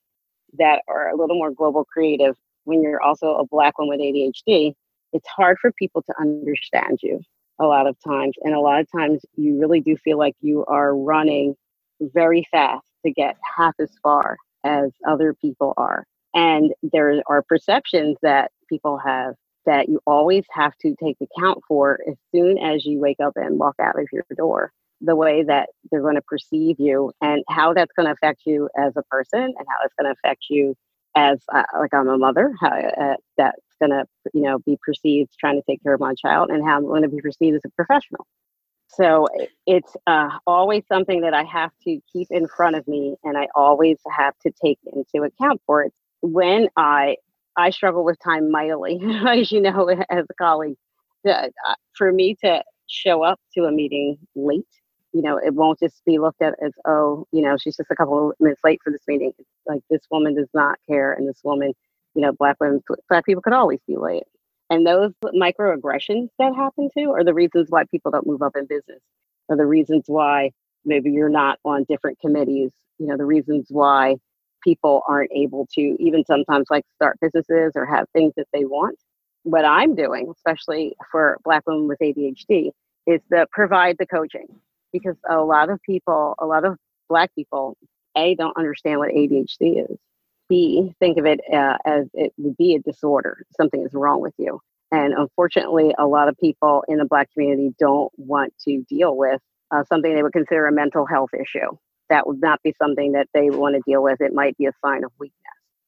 that 0.58 0.82
are 0.88 1.08
a 1.10 1.16
little 1.16 1.36
more 1.36 1.50
global 1.50 1.84
creative, 1.84 2.36
when 2.64 2.82
you're 2.82 3.02
also 3.02 3.36
a 3.36 3.46
black 3.46 3.78
woman 3.78 3.98
with 3.98 4.00
ADHD, 4.00 4.74
it's 5.12 5.28
hard 5.28 5.56
for 5.60 5.72
people 5.72 6.02
to 6.02 6.14
understand 6.20 6.98
you 7.02 7.20
a 7.58 7.66
lot 7.66 7.86
of 7.86 7.96
times. 8.06 8.34
And 8.42 8.54
a 8.54 8.60
lot 8.60 8.80
of 8.80 8.86
times 8.90 9.24
you 9.36 9.58
really 9.58 9.80
do 9.80 9.96
feel 9.96 10.18
like 10.18 10.34
you 10.40 10.64
are 10.66 10.94
running 10.94 11.54
very 12.00 12.46
fast 12.50 12.86
to 13.04 13.12
get 13.12 13.36
half 13.56 13.74
as 13.80 13.90
far 14.02 14.36
as 14.64 14.90
other 15.08 15.32
people 15.32 15.72
are. 15.76 16.04
And 16.34 16.72
there 16.82 17.22
are 17.28 17.42
perceptions 17.42 18.18
that 18.22 18.50
people 18.68 18.98
have 18.98 19.34
that 19.66 19.88
you 19.88 20.00
always 20.06 20.44
have 20.50 20.72
to 20.82 20.94
take 21.02 21.16
account 21.20 21.58
for 21.68 21.98
as 22.08 22.16
soon 22.34 22.58
as 22.58 22.84
you 22.84 22.98
wake 22.98 23.20
up 23.20 23.32
and 23.36 23.58
walk 23.58 23.74
out 23.80 23.98
of 23.98 24.06
your 24.12 24.24
door 24.36 24.72
the 25.00 25.16
way 25.16 25.42
that 25.42 25.68
they're 25.90 26.00
going 26.00 26.14
to 26.14 26.22
perceive 26.22 26.76
you 26.78 27.12
and 27.20 27.44
how 27.48 27.74
that's 27.74 27.92
going 27.92 28.06
to 28.06 28.12
affect 28.12 28.42
you 28.46 28.68
as 28.78 28.92
a 28.96 29.02
person 29.04 29.42
and 29.42 29.66
how 29.68 29.76
it's 29.84 29.94
going 29.98 30.06
to 30.06 30.18
affect 30.18 30.46
you 30.48 30.74
as 31.16 31.42
uh, 31.52 31.62
like 31.78 31.92
I'm 31.94 32.08
a 32.08 32.18
mother, 32.18 32.52
how 32.60 32.68
uh, 32.68 33.16
that's 33.36 33.60
going 33.80 33.90
to 33.90 34.04
you 34.34 34.42
know 34.42 34.58
be 34.60 34.78
perceived 34.84 35.30
trying 35.38 35.56
to 35.56 35.62
take 35.68 35.82
care 35.82 35.94
of 35.94 36.00
my 36.00 36.14
child, 36.14 36.50
and 36.50 36.62
how 36.64 36.76
I'm 36.76 36.84
going 36.84 37.02
to 37.02 37.08
be 37.08 37.20
perceived 37.20 37.56
as 37.56 37.62
a 37.64 37.70
professional. 37.70 38.26
So 38.88 39.26
it's 39.66 39.96
uh, 40.06 40.30
always 40.46 40.84
something 40.86 41.22
that 41.22 41.34
I 41.34 41.42
have 41.44 41.72
to 41.84 41.98
keep 42.12 42.28
in 42.30 42.46
front 42.46 42.76
of 42.76 42.86
me, 42.86 43.16
and 43.24 43.36
I 43.36 43.48
always 43.54 43.98
have 44.16 44.34
to 44.42 44.52
take 44.62 44.78
into 44.92 45.24
account 45.24 45.60
for 45.66 45.82
it. 45.84 45.92
When 46.20 46.68
I 46.76 47.16
I 47.56 47.70
struggle 47.70 48.04
with 48.04 48.18
time 48.22 48.50
mightily, 48.50 49.00
as 49.28 49.50
you 49.52 49.60
know, 49.60 49.88
as 49.88 50.26
a 50.28 50.34
colleague. 50.38 50.76
Uh, 51.28 51.48
for 51.94 52.12
me 52.12 52.36
to 52.44 52.62
show 52.86 53.22
up 53.22 53.40
to 53.54 53.64
a 53.64 53.72
meeting 53.72 54.16
late 54.36 54.64
you 55.16 55.22
know, 55.22 55.38
it 55.38 55.54
won't 55.54 55.78
just 55.78 56.04
be 56.04 56.18
looked 56.18 56.42
at 56.42 56.54
as, 56.62 56.72
oh, 56.86 57.26
you 57.32 57.40
know, 57.40 57.56
she's 57.56 57.78
just 57.78 57.90
a 57.90 57.96
couple 57.96 58.30
of 58.30 58.36
minutes 58.38 58.60
late 58.62 58.80
for 58.84 58.92
this 58.92 59.00
meeting. 59.08 59.32
It's 59.38 59.48
like 59.66 59.80
this 59.88 60.02
woman 60.10 60.34
does 60.34 60.50
not 60.52 60.78
care, 60.86 61.14
and 61.14 61.26
this 61.26 61.40
woman, 61.42 61.72
you 62.14 62.20
know, 62.20 62.32
black 62.32 62.58
women, 62.60 62.82
black 63.08 63.24
people 63.24 63.40
could 63.40 63.54
always 63.54 63.80
be 63.86 63.96
late. 63.96 64.24
And 64.68 64.86
those 64.86 65.12
microaggressions 65.24 66.28
that 66.38 66.54
happen 66.54 66.90
to 66.98 67.12
are 67.12 67.24
the 67.24 67.32
reasons 67.32 67.68
why 67.70 67.84
people 67.90 68.10
don't 68.10 68.26
move 68.26 68.42
up 68.42 68.56
in 68.56 68.66
business, 68.66 69.00
are 69.48 69.56
the 69.56 69.64
reasons 69.64 70.04
why 70.06 70.50
maybe 70.84 71.10
you're 71.10 71.30
not 71.30 71.58
on 71.64 71.86
different 71.88 72.18
committees, 72.20 72.70
you 72.98 73.06
know, 73.06 73.16
the 73.16 73.24
reasons 73.24 73.68
why 73.70 74.16
people 74.66 75.02
aren't 75.08 75.30
able 75.32 75.66
to 75.74 75.96
even 76.00 76.24
sometimes 76.24 76.66
like 76.70 76.84
start 76.96 77.18
businesses 77.20 77.72
or 77.76 77.86
have 77.86 78.06
things 78.12 78.32
that 78.36 78.48
they 78.52 78.64
want. 78.64 78.98
What 79.44 79.64
I'm 79.64 79.94
doing, 79.94 80.32
especially 80.36 80.96
for 81.12 81.38
black 81.44 81.62
women 81.66 81.86
with 81.86 82.00
ADHD, 82.00 82.72
is 83.06 83.20
to 83.32 83.46
provide 83.52 83.96
the 83.98 84.06
coaching 84.06 84.48
because 84.92 85.16
a 85.28 85.38
lot 85.38 85.70
of 85.70 85.80
people, 85.82 86.34
a 86.40 86.46
lot 86.46 86.64
of 86.64 86.76
Black 87.08 87.34
people, 87.34 87.76
A, 88.16 88.34
don't 88.34 88.56
understand 88.56 88.98
what 88.98 89.10
ADHD 89.10 89.90
is. 89.90 89.98
B, 90.48 90.92
think 91.00 91.18
of 91.18 91.26
it 91.26 91.40
uh, 91.52 91.76
as 91.84 92.06
it 92.14 92.32
would 92.38 92.56
be 92.56 92.74
a 92.74 92.80
disorder. 92.80 93.44
Something 93.56 93.84
is 93.84 93.92
wrong 93.94 94.20
with 94.20 94.34
you. 94.38 94.60
And 94.92 95.12
unfortunately, 95.12 95.94
a 95.98 96.06
lot 96.06 96.28
of 96.28 96.36
people 96.38 96.84
in 96.88 96.98
the 96.98 97.04
Black 97.04 97.32
community 97.32 97.74
don't 97.78 98.12
want 98.16 98.54
to 98.66 98.84
deal 98.88 99.16
with 99.16 99.40
uh, 99.72 99.82
something 99.84 100.14
they 100.14 100.22
would 100.22 100.32
consider 100.32 100.66
a 100.66 100.72
mental 100.72 101.06
health 101.06 101.30
issue. 101.34 101.76
That 102.08 102.26
would 102.26 102.40
not 102.40 102.60
be 102.62 102.74
something 102.78 103.12
that 103.12 103.28
they 103.34 103.50
want 103.50 103.74
to 103.74 103.82
deal 103.86 104.02
with. 104.02 104.20
It 104.20 104.32
might 104.32 104.56
be 104.56 104.66
a 104.66 104.72
sign 104.84 105.04
of 105.04 105.12
weakness. 105.18 105.40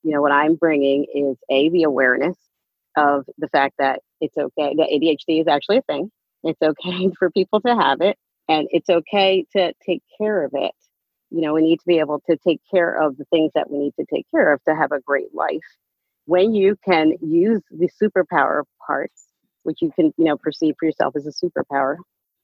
You 0.02 0.12
know, 0.12 0.22
what 0.22 0.32
I'm 0.32 0.54
bringing 0.54 1.06
is 1.14 1.36
A, 1.50 1.68
the 1.70 1.84
awareness 1.84 2.36
of 2.96 3.24
the 3.38 3.48
fact 3.48 3.74
that 3.78 4.00
it's 4.20 4.36
okay, 4.36 4.74
that 4.76 4.88
ADHD 4.92 5.40
is 5.40 5.48
actually 5.48 5.78
a 5.78 5.82
thing. 5.82 6.10
It's 6.44 6.60
okay 6.62 7.10
for 7.18 7.30
people 7.30 7.60
to 7.62 7.74
have 7.74 8.00
it 8.00 8.16
and 8.48 8.66
it's 8.70 8.88
okay 8.88 9.44
to 9.56 9.72
take 9.84 10.02
care 10.20 10.44
of 10.44 10.52
it. 10.54 10.72
You 11.30 11.42
know, 11.42 11.52
we 11.52 11.62
need 11.62 11.78
to 11.78 11.86
be 11.86 11.98
able 11.98 12.22
to 12.28 12.36
take 12.38 12.60
care 12.70 13.00
of 13.00 13.16
the 13.18 13.26
things 13.26 13.52
that 13.54 13.70
we 13.70 13.78
need 13.78 13.94
to 14.00 14.06
take 14.12 14.26
care 14.30 14.52
of 14.52 14.62
to 14.64 14.74
have 14.74 14.92
a 14.92 15.00
great 15.00 15.34
life. 15.34 15.58
When 16.24 16.54
you 16.54 16.76
can 16.86 17.12
use 17.20 17.60
the 17.70 17.88
superpower 18.02 18.62
parts, 18.86 19.26
which 19.62 19.82
you 19.82 19.92
can, 19.94 20.12
you 20.16 20.24
know, 20.24 20.38
perceive 20.38 20.74
for 20.80 20.86
yourself 20.86 21.14
as 21.16 21.26
a 21.26 21.46
superpower, 21.46 21.96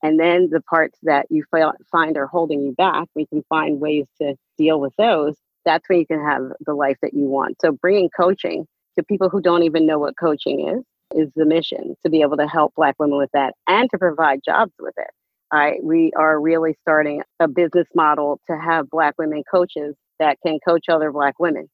and 0.04 0.20
then 0.20 0.50
the 0.50 0.60
parts 0.60 0.98
that 1.04 1.26
you 1.30 1.44
find 1.90 2.16
are 2.18 2.26
holding 2.26 2.60
you 2.60 2.72
back, 2.72 3.08
we 3.14 3.24
can 3.24 3.42
find 3.48 3.80
ways 3.80 4.06
to 4.20 4.36
deal 4.58 4.78
with 4.78 4.92
those. 4.98 5.34
That's 5.64 5.88
when 5.88 5.98
you 5.98 6.06
can 6.06 6.22
have 6.22 6.42
the 6.60 6.74
life 6.74 6.98
that 7.00 7.14
you 7.14 7.24
want. 7.24 7.56
So, 7.62 7.72
bringing 7.72 8.10
coaching 8.14 8.66
to 8.98 9.02
people 9.02 9.30
who 9.30 9.40
don't 9.40 9.62
even 9.62 9.86
know 9.86 9.98
what 9.98 10.18
coaching 10.20 10.68
is 10.68 10.84
is 11.18 11.32
the 11.36 11.46
mission 11.46 11.96
to 12.02 12.10
be 12.10 12.20
able 12.20 12.36
to 12.36 12.46
help 12.46 12.74
Black 12.74 12.96
women 12.98 13.16
with 13.16 13.30
that 13.32 13.54
and 13.66 13.88
to 13.92 13.98
provide 13.98 14.40
jobs 14.44 14.74
with 14.78 14.92
it. 14.98 15.08
I, 15.50 15.76
we 15.82 16.12
are 16.18 16.38
really 16.38 16.76
starting 16.82 17.22
a 17.40 17.48
business 17.48 17.88
model 17.94 18.40
to 18.46 18.58
have 18.58 18.90
Black 18.90 19.14
women 19.16 19.42
coaches 19.50 19.94
that 20.18 20.36
can 20.44 20.58
coach 20.68 20.90
other 20.90 21.12
Black 21.12 21.38
women. 21.38 21.70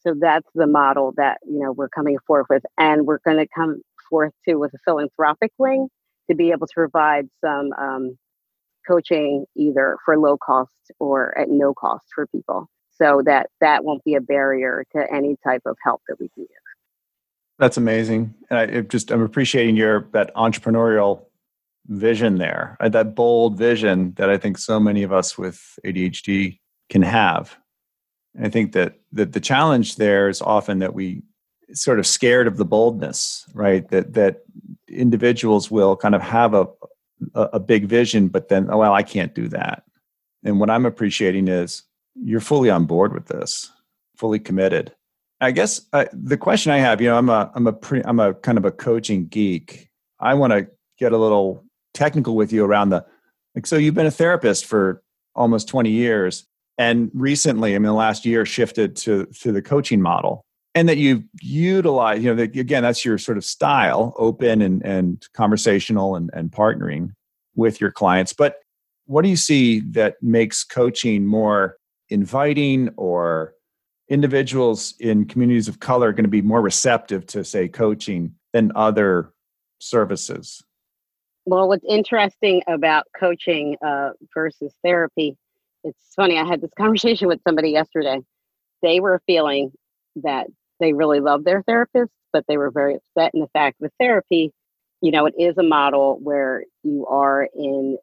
So 0.00 0.14
that's 0.20 0.48
the 0.54 0.66
model 0.66 1.14
that 1.16 1.38
you 1.46 1.60
know 1.60 1.72
we're 1.72 1.88
coming 1.88 2.18
forth 2.26 2.46
with, 2.50 2.62
and 2.76 3.06
we're 3.06 3.20
going 3.24 3.38
to 3.38 3.48
come 3.54 3.80
forth 4.10 4.34
too 4.46 4.58
with 4.58 4.74
a 4.74 4.78
philanthropic 4.84 5.52
wing 5.56 5.88
to 6.30 6.36
be 6.36 6.50
able 6.52 6.66
to 6.66 6.74
provide 6.74 7.28
some 7.44 7.72
um, 7.78 8.18
coaching 8.88 9.44
either 9.56 9.96
for 10.04 10.18
low 10.18 10.38
cost 10.38 10.70
or 10.98 11.36
at 11.36 11.48
no 11.48 11.74
cost 11.74 12.06
for 12.14 12.26
people, 12.28 12.68
so 12.90 13.22
that 13.26 13.48
that 13.60 13.84
won't 13.84 14.04
be 14.04 14.14
a 14.14 14.20
barrier 14.20 14.84
to 14.92 15.04
any 15.12 15.36
type 15.44 15.62
of 15.66 15.76
help 15.82 16.02
that 16.08 16.16
we 16.20 16.28
can 16.34 16.44
give. 16.44 16.56
That's 17.58 17.76
amazing, 17.76 18.34
and 18.48 18.58
I 18.58 18.62
it 18.64 18.90
just 18.90 19.10
I'm 19.10 19.22
appreciating 19.22 19.76
your 19.76 20.08
that 20.12 20.34
entrepreneurial 20.34 21.24
vision 21.86 22.36
there, 22.36 22.76
right? 22.80 22.92
that 22.92 23.14
bold 23.14 23.58
vision 23.58 24.14
that 24.16 24.30
I 24.30 24.38
think 24.38 24.58
so 24.58 24.78
many 24.78 25.02
of 25.02 25.12
us 25.12 25.36
with 25.36 25.78
ADHD 25.84 26.58
can 26.88 27.02
have. 27.02 27.56
And 28.34 28.46
I 28.46 28.48
think 28.48 28.72
that, 28.72 29.00
that 29.12 29.32
the 29.32 29.40
challenge 29.40 29.96
there 29.96 30.28
is 30.28 30.40
often 30.40 30.78
that 30.78 30.94
we 30.94 31.22
sort 31.72 31.98
of 31.98 32.06
scared 32.06 32.46
of 32.46 32.56
the 32.56 32.64
boldness, 32.64 33.46
right? 33.54 33.88
That 33.90 34.14
that 34.14 34.44
individuals 34.88 35.70
will 35.70 35.96
kind 35.96 36.14
of 36.14 36.22
have 36.22 36.54
a 36.54 36.66
a, 37.34 37.60
big 37.60 37.86
vision, 37.86 38.28
but 38.28 38.48
then 38.48 38.68
oh 38.70 38.78
well, 38.78 38.94
I 38.94 39.02
can't 39.02 39.34
do 39.34 39.48
that. 39.48 39.84
And 40.44 40.58
what 40.58 40.70
I'm 40.70 40.86
appreciating 40.86 41.48
is 41.48 41.82
you're 42.14 42.40
fully 42.40 42.70
on 42.70 42.86
board 42.86 43.12
with 43.12 43.26
this, 43.26 43.70
fully 44.16 44.38
committed. 44.38 44.94
I 45.40 45.50
guess 45.52 45.80
uh, 45.92 46.06
the 46.12 46.36
question 46.36 46.72
I 46.72 46.78
have, 46.78 47.00
you 47.00 47.08
know, 47.08 47.16
I'm 47.16 47.28
a 47.28 47.50
I'm 47.54 47.66
a 47.66 47.72
pre, 47.72 48.02
I'm 48.04 48.20
a 48.20 48.34
kind 48.34 48.58
of 48.58 48.64
a 48.64 48.70
coaching 48.70 49.26
geek. 49.26 49.88
I 50.18 50.34
want 50.34 50.52
to 50.52 50.68
get 50.98 51.12
a 51.12 51.18
little 51.18 51.64
technical 51.94 52.36
with 52.36 52.52
you 52.52 52.64
around 52.64 52.90
the 52.90 53.04
like. 53.54 53.66
So 53.66 53.76
you've 53.76 53.94
been 53.94 54.06
a 54.06 54.10
therapist 54.10 54.66
for 54.66 55.02
almost 55.34 55.68
20 55.68 55.90
years, 55.90 56.46
and 56.76 57.10
recently, 57.14 57.74
I 57.74 57.78
mean, 57.78 57.86
the 57.86 57.92
last 57.92 58.26
year 58.26 58.44
shifted 58.44 58.96
to 58.96 59.26
to 59.40 59.52
the 59.52 59.62
coaching 59.62 60.02
model, 60.02 60.44
and 60.74 60.88
that 60.88 60.98
you 60.98 61.24
utilize, 61.40 62.22
you 62.22 62.30
know, 62.30 62.36
the, 62.36 62.60
again, 62.60 62.82
that's 62.82 63.04
your 63.04 63.18
sort 63.18 63.38
of 63.38 63.44
style, 63.44 64.14
open 64.16 64.62
and 64.62 64.84
and 64.84 65.26
conversational 65.34 66.16
and 66.16 66.30
and 66.32 66.50
partnering 66.50 67.10
with 67.54 67.80
your 67.80 67.90
clients. 67.90 68.32
But 68.32 68.56
what 69.06 69.22
do 69.22 69.28
you 69.28 69.36
see 69.36 69.80
that 69.90 70.16
makes 70.22 70.62
coaching 70.62 71.26
more 71.26 71.76
inviting 72.10 72.90
or 72.96 73.54
individuals 74.08 74.94
in 74.98 75.24
communities 75.24 75.68
of 75.68 75.80
color 75.80 76.12
going 76.12 76.24
to 76.24 76.28
be 76.28 76.42
more 76.42 76.60
receptive 76.60 77.26
to 77.26 77.44
say 77.44 77.68
coaching 77.68 78.34
than 78.52 78.72
other 78.74 79.32
services 79.78 80.62
well 81.46 81.68
what's 81.68 81.84
interesting 81.88 82.60
about 82.66 83.04
coaching 83.18 83.76
uh, 83.86 84.10
versus 84.34 84.74
therapy 84.84 85.36
it's 85.84 86.12
funny 86.14 86.38
i 86.38 86.44
had 86.44 86.60
this 86.60 86.70
conversation 86.78 87.28
with 87.28 87.40
somebody 87.46 87.70
yesterday 87.70 88.20
they 88.82 88.98
were 89.00 89.22
feeling 89.26 89.72
that 90.16 90.48
they 90.80 90.92
really 90.92 91.20
love 91.20 91.44
their 91.44 91.62
therapist 91.62 92.10
but 92.32 92.44
they 92.48 92.56
were 92.56 92.70
very 92.70 92.96
upset 92.96 93.32
in 93.34 93.40
the 93.40 93.48
fact 93.52 93.76
with 93.80 93.92
therapy 94.00 94.52
you 95.00 95.10
know 95.10 95.26
it 95.26 95.34
is 95.38 95.56
a 95.58 95.62
model 95.62 96.18
where 96.22 96.64
you 96.82 97.06
are 97.06 97.48
in 97.54 97.98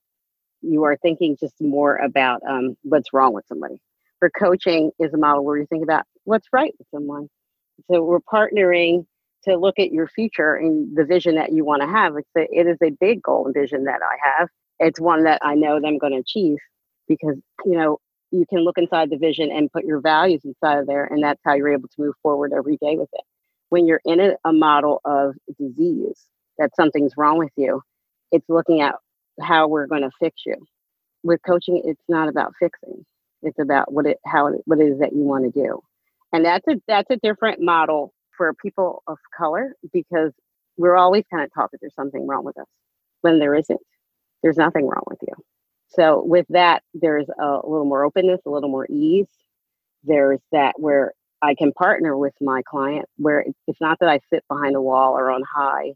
you 0.61 0.83
are 0.83 0.97
thinking 0.97 1.37
just 1.39 1.55
more 1.61 1.97
about 1.97 2.41
um, 2.49 2.75
what's 2.83 3.13
wrong 3.13 3.33
with 3.33 3.45
somebody 3.47 3.79
for 4.19 4.29
coaching 4.29 4.91
is 4.99 5.13
a 5.13 5.17
model 5.17 5.43
where 5.43 5.57
you 5.57 5.65
think 5.67 5.83
about 5.83 6.03
what's 6.23 6.47
right 6.51 6.73
with 6.77 6.87
someone. 6.93 7.29
So 7.91 8.03
we're 8.03 8.19
partnering 8.19 9.05
to 9.43 9.57
look 9.57 9.79
at 9.79 9.91
your 9.91 10.07
future 10.07 10.55
and 10.55 10.95
the 10.95 11.05
vision 11.05 11.35
that 11.35 11.53
you 11.53 11.63
want 11.63 11.81
to 11.81 11.87
have. 11.87 12.15
It's 12.17 12.29
a, 12.37 12.47
it 12.51 12.67
is 12.67 12.77
a 12.83 12.91
big 12.99 13.21
goal 13.21 13.45
and 13.45 13.53
vision 13.53 13.83
that 13.85 14.01
I 14.01 14.39
have. 14.39 14.49
It's 14.79 14.99
one 14.99 15.23
that 15.23 15.39
I 15.43 15.55
know 15.55 15.79
that 15.79 15.87
I'm 15.87 15.97
going 15.97 16.13
to 16.13 16.19
achieve 16.19 16.57
because, 17.07 17.35
you 17.65 17.77
know, 17.77 17.99
you 18.31 18.45
can 18.49 18.59
look 18.59 18.77
inside 18.77 19.09
the 19.09 19.17
vision 19.17 19.51
and 19.51 19.71
put 19.71 19.85
your 19.85 19.99
values 19.99 20.41
inside 20.43 20.79
of 20.79 20.87
there, 20.87 21.05
and 21.05 21.23
that's 21.23 21.41
how 21.45 21.53
you're 21.53 21.73
able 21.73 21.87
to 21.87 22.01
move 22.01 22.15
forward 22.21 22.51
every 22.55 22.77
day 22.77 22.97
with 22.97 23.09
it. 23.13 23.23
When 23.69 23.85
you're 23.85 24.01
in 24.05 24.19
a, 24.19 24.35
a 24.45 24.53
model 24.53 25.01
of 25.05 25.35
disease, 25.59 26.25
that 26.57 26.75
something's 26.75 27.13
wrong 27.17 27.37
with 27.37 27.51
you, 27.55 27.81
it's 28.31 28.47
looking 28.49 28.81
at 28.81 28.95
how 29.41 29.67
we're 29.67 29.87
going 29.87 30.01
to 30.01 30.11
fix 30.19 30.41
you. 30.45 30.55
With 31.23 31.41
coaching, 31.45 31.81
it's 31.85 32.01
not 32.07 32.29
about 32.29 32.53
fixing 32.59 33.05
it's 33.43 33.59
about 33.59 33.91
what 33.91 34.05
it 34.05 34.17
how 34.25 34.47
it, 34.47 34.61
what 34.65 34.79
it 34.79 34.87
is 34.87 34.99
that 34.99 35.13
you 35.13 35.21
want 35.21 35.45
to 35.45 35.51
do, 35.51 35.81
and 36.33 36.45
that's 36.45 36.67
a 36.67 36.81
that's 36.87 37.09
a 37.09 37.17
different 37.17 37.61
model 37.61 38.13
for 38.35 38.53
people 38.53 39.03
of 39.07 39.17
color 39.35 39.73
because 39.93 40.31
we're 40.77 40.95
always 40.95 41.23
kind 41.31 41.43
of 41.43 41.53
taught 41.53 41.71
that 41.71 41.79
there's 41.81 41.95
something 41.95 42.27
wrong 42.27 42.43
with 42.43 42.57
us 42.57 42.67
when 43.21 43.39
there 43.39 43.55
isn't. 43.55 43.79
There's 44.43 44.57
nothing 44.57 44.85
wrong 44.85 45.03
with 45.07 45.19
you. 45.21 45.33
So 45.89 46.23
with 46.23 46.45
that, 46.49 46.83
there's 46.93 47.27
a 47.39 47.59
little 47.63 47.85
more 47.85 48.05
openness, 48.05 48.41
a 48.45 48.49
little 48.49 48.69
more 48.69 48.87
ease. 48.89 49.27
There's 50.03 50.39
that 50.51 50.79
where 50.79 51.13
I 51.41 51.55
can 51.55 51.71
partner 51.73 52.17
with 52.17 52.33
my 52.41 52.61
client 52.67 53.05
where 53.17 53.45
it's 53.67 53.81
not 53.81 53.99
that 53.99 54.09
I 54.09 54.19
sit 54.31 54.43
behind 54.49 54.75
a 54.75 54.81
wall 54.81 55.13
or 55.17 55.31
on 55.31 55.43
high 55.43 55.93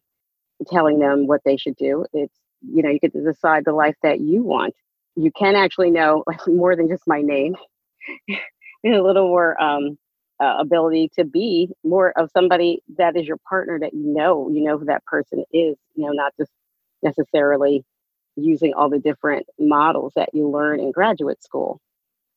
telling 0.67 0.99
them 0.99 1.27
what 1.27 1.41
they 1.45 1.58
should 1.58 1.75
do. 1.75 2.06
It's, 2.13 2.36
you 2.62 2.84
know, 2.84 2.89
you 2.89 2.99
get 2.99 3.13
to 3.13 3.23
decide 3.23 3.65
the 3.65 3.73
life 3.73 3.95
that 4.04 4.19
you 4.19 4.43
want 4.43 4.75
you 5.15 5.32
can 5.32 5.56
actually 5.56 5.91
know 5.91 6.23
more 6.47 6.75
than 6.75 6.88
just 6.88 7.04
my 7.08 7.21
name 7.21 7.56
and 8.84 8.95
a 8.95 9.04
little 9.04 9.27
more 9.27 9.62
um, 9.62 9.97
uh, 10.41 10.58
ability 10.60 11.10
to 11.17 11.23
be 11.23 11.69
more 11.84 12.12
of 12.17 12.30
somebody 12.32 12.82
that 12.97 13.15
is 13.15 13.27
your 13.27 13.38
partner 13.47 13.80
that 13.80 13.93
you 13.93 14.13
know 14.13 14.49
you 14.51 14.63
know 14.63 14.77
who 14.77 14.86
that 14.86 15.06
person 15.06 15.43
is 15.54 15.77
you 15.95 16.06
know 16.06 16.12
not 16.12 16.34
just 16.39 16.51
necessarily 17.04 17.84
using 18.36 18.74
all 18.74 18.89
the 18.89 19.00
different 19.00 19.46
models 19.60 20.13
that 20.15 20.30
you 20.34 20.50
learn 20.50 20.80
in 20.80 20.91
graduate 20.91 21.44
school 21.44 21.80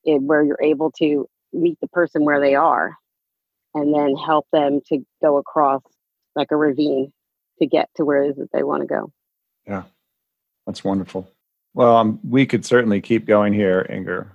where 0.05 0.43
you're 0.43 0.63
able 0.63 0.91
to 0.91 1.27
meet 1.53 1.79
the 1.81 1.89
person 1.89 2.25
where 2.25 2.41
they 2.41 2.55
are 2.55 2.97
and 3.75 3.95
then 3.95 4.17
help 4.17 4.47
them 4.53 4.81
to 4.87 5.05
go 5.23 5.39
across 5.39 5.83
like 6.37 6.51
a 6.51 6.57
ravine 6.57 7.13
to 7.59 7.67
get 7.67 7.89
to 7.95 8.05
where 8.05 8.23
it 8.23 8.31
is 8.31 8.37
that 8.37 8.51
they 8.53 8.63
want 8.63 8.83
to 8.83 8.87
go 8.87 9.11
yeah 9.67 9.85
that's 10.67 10.85
wonderful 10.85 11.29
well, 11.75 11.97
um, 11.97 12.21
we 12.27 12.47
could 12.47 12.65
certainly 12.65 13.01
keep 13.01 13.27
going 13.27 13.53
here, 13.53 13.85
Inger. 13.91 14.31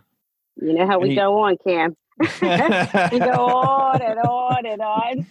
You 0.61 0.73
know 0.73 0.85
how 0.85 0.99
we 0.99 1.15
go 1.15 1.39
on, 1.39 1.57
Cam. 1.65 1.95
we 2.19 3.19
go 3.19 3.45
on 3.47 4.01
and 4.01 4.19
on 4.19 4.65
and 4.65 4.81
on. 4.81 5.25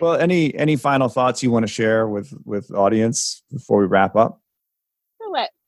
well, 0.00 0.14
any 0.14 0.54
any 0.54 0.76
final 0.76 1.08
thoughts 1.08 1.42
you 1.42 1.50
want 1.50 1.66
to 1.66 1.72
share 1.72 2.06
with 2.06 2.34
with 2.44 2.70
audience 2.70 3.42
before 3.50 3.80
we 3.80 3.86
wrap 3.86 4.14
up? 4.14 4.42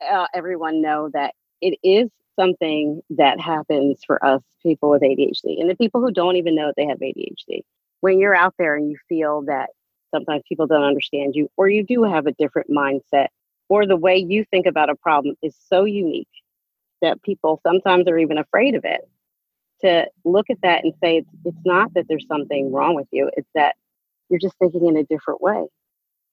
Uh, 0.00 0.26
everyone 0.34 0.80
know 0.80 1.10
that 1.12 1.34
it 1.60 1.78
is 1.82 2.10
something 2.38 3.02
that 3.10 3.38
happens 3.40 4.00
for 4.06 4.24
us 4.24 4.42
people 4.62 4.90
with 4.90 5.02
ADHD 5.02 5.60
and 5.60 5.68
the 5.68 5.76
people 5.76 6.00
who 6.00 6.10
don't 6.10 6.36
even 6.36 6.54
know 6.54 6.68
that 6.68 6.76
they 6.76 6.86
have 6.86 6.98
ADHD. 6.98 7.62
When 8.00 8.18
you're 8.18 8.34
out 8.34 8.54
there 8.58 8.76
and 8.76 8.90
you 8.90 8.96
feel 9.08 9.42
that 9.46 9.70
sometimes 10.14 10.42
people 10.48 10.66
don't 10.66 10.82
understand 10.82 11.34
you, 11.36 11.50
or 11.56 11.68
you 11.68 11.84
do 11.84 12.02
have 12.04 12.26
a 12.26 12.32
different 12.32 12.70
mindset 12.70 13.28
or 13.68 13.86
the 13.86 13.96
way 13.96 14.16
you 14.16 14.44
think 14.50 14.66
about 14.66 14.90
a 14.90 14.96
problem 14.96 15.36
is 15.42 15.54
so 15.68 15.84
unique 15.84 16.28
that 17.02 17.22
people 17.22 17.60
sometimes 17.62 18.06
are 18.08 18.18
even 18.18 18.38
afraid 18.38 18.74
of 18.74 18.84
it 18.84 19.08
to 19.80 20.06
look 20.24 20.50
at 20.50 20.60
that 20.62 20.84
and 20.84 20.92
say 21.02 21.24
it's 21.44 21.56
not 21.64 21.94
that 21.94 22.06
there's 22.08 22.26
something 22.26 22.70
wrong 22.72 22.94
with 22.94 23.06
you 23.10 23.30
it's 23.36 23.48
that 23.54 23.76
you're 24.28 24.40
just 24.40 24.58
thinking 24.58 24.86
in 24.86 24.96
a 24.96 25.04
different 25.04 25.40
way 25.40 25.64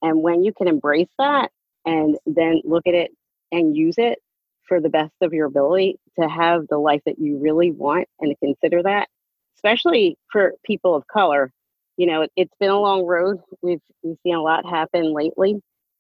and 0.02 0.22
when 0.22 0.44
you 0.44 0.52
can 0.52 0.68
embrace 0.68 1.08
that 1.18 1.52
and 1.86 2.18
then 2.26 2.62
look 2.66 2.86
at 2.88 2.94
it 2.94 3.12
and 3.52 3.76
use 3.76 3.96
it 3.98 4.20
for 4.68 4.82
the 4.82 4.90
best 4.90 5.14
of 5.22 5.34
your 5.34 5.46
ability 5.46 5.98
to 6.20 6.28
have 6.28 6.68
the 6.70 6.78
life 6.78 7.02
that 7.06 7.20
you 7.20 7.38
really 7.38 7.72
want 7.72 8.08
and 8.20 8.32
to 8.32 8.46
consider 8.46 8.84
that 8.84 9.08
especially 9.56 10.18
for 10.32 10.54
people 10.66 10.96
of 10.96 11.08
color 11.08 11.52
you 11.98 12.06
know 12.06 12.22
it, 12.22 12.32
has 12.38 12.48
been 12.60 12.70
a 12.70 12.80
long 12.80 13.06
road 13.06 13.38
we've 13.62 13.80
we've 14.04 14.18
seen 14.24 14.36
a 14.36 14.42
lot 14.42 14.66
happen 14.66 15.14
lately 15.14 15.56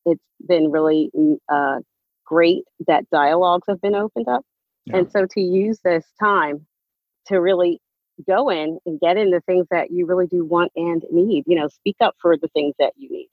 it's 0.06 0.24
been 0.48 0.72
really 0.72 1.10
mm, 1.16 1.38
uh, 1.50 1.80
great 2.28 2.64
that 2.88 3.10
dialogues 3.10 3.66
have 3.68 3.82
been 3.82 3.96
opened 3.96 4.28
up. 4.28 4.44
Yeah. 4.86 4.98
And 4.98 5.12
so 5.12 5.26
to 5.32 5.42
use 5.42 5.80
this 5.84 6.06
time 6.20 6.68
to 7.28 7.38
really 7.42 7.80
go 8.28 8.50
in 8.50 8.80
and 8.86 9.00
get 9.00 9.18
into 9.18 9.42
things 9.42 9.68
that 9.72 9.92
you 9.92 10.06
really 10.06 10.28
do 10.28 10.46
want 10.46 10.72
and 10.76 11.04
need, 11.12 11.44
you 11.48 11.56
know, 11.56 11.68
speak 11.68 11.98
up 12.02 12.16
for 12.22 12.38
the 12.38 12.48
things 12.50 12.74
that 12.80 12.94
you 12.96 13.10
need. 13.10 13.30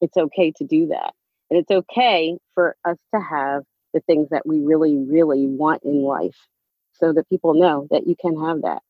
It's 0.00 0.16
okay 0.16 0.52
to 0.56 0.64
do 0.64 0.88
that. 0.88 1.12
And 1.50 1.58
it's 1.58 1.70
okay 1.70 2.36
for 2.54 2.76
us 2.86 2.96
to 3.14 3.20
have 3.20 3.62
the 3.94 4.00
things 4.00 4.28
that 4.30 4.46
we 4.46 4.60
really, 4.60 4.96
really 4.96 5.46
want 5.46 5.82
in 5.84 6.02
life 6.02 6.36
so 6.92 7.12
that 7.12 7.28
people 7.28 7.54
know 7.54 7.86
that 7.90 8.06
you 8.06 8.14
can 8.20 8.38
have 8.40 8.62
that. 8.62 8.82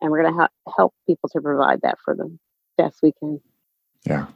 And 0.00 0.10
we're 0.10 0.22
going 0.22 0.34
to 0.34 0.40
ha- 0.40 0.72
help 0.76 0.94
people 1.06 1.28
to 1.30 1.40
provide 1.40 1.80
that 1.82 1.98
for 2.04 2.14
them 2.14 2.38
best 2.76 2.98
we 3.02 3.12
can. 3.18 3.40
Yeah. 4.04 4.26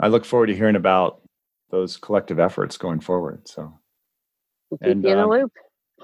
I 0.00 0.08
look 0.08 0.24
forward 0.24 0.48
to 0.48 0.56
hearing 0.56 0.76
about 0.76 1.22
those 1.70 1.96
collective 1.96 2.38
efforts 2.38 2.76
going 2.76 3.00
forward. 3.00 3.48
So, 3.48 3.72
we'll 4.70 4.78
and, 4.82 5.04
in 5.04 5.16
the 5.16 5.22
um, 5.22 5.30
loop. 5.30 5.52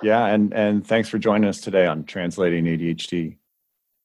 Yeah, 0.03 0.27
and 0.27 0.55
and 0.55 0.87
thanks 0.87 1.09
for 1.09 1.18
joining 1.18 1.49
us 1.49 1.61
today 1.61 1.87
on 1.87 2.05
translating 2.05 2.64
ADHD. 2.64 3.37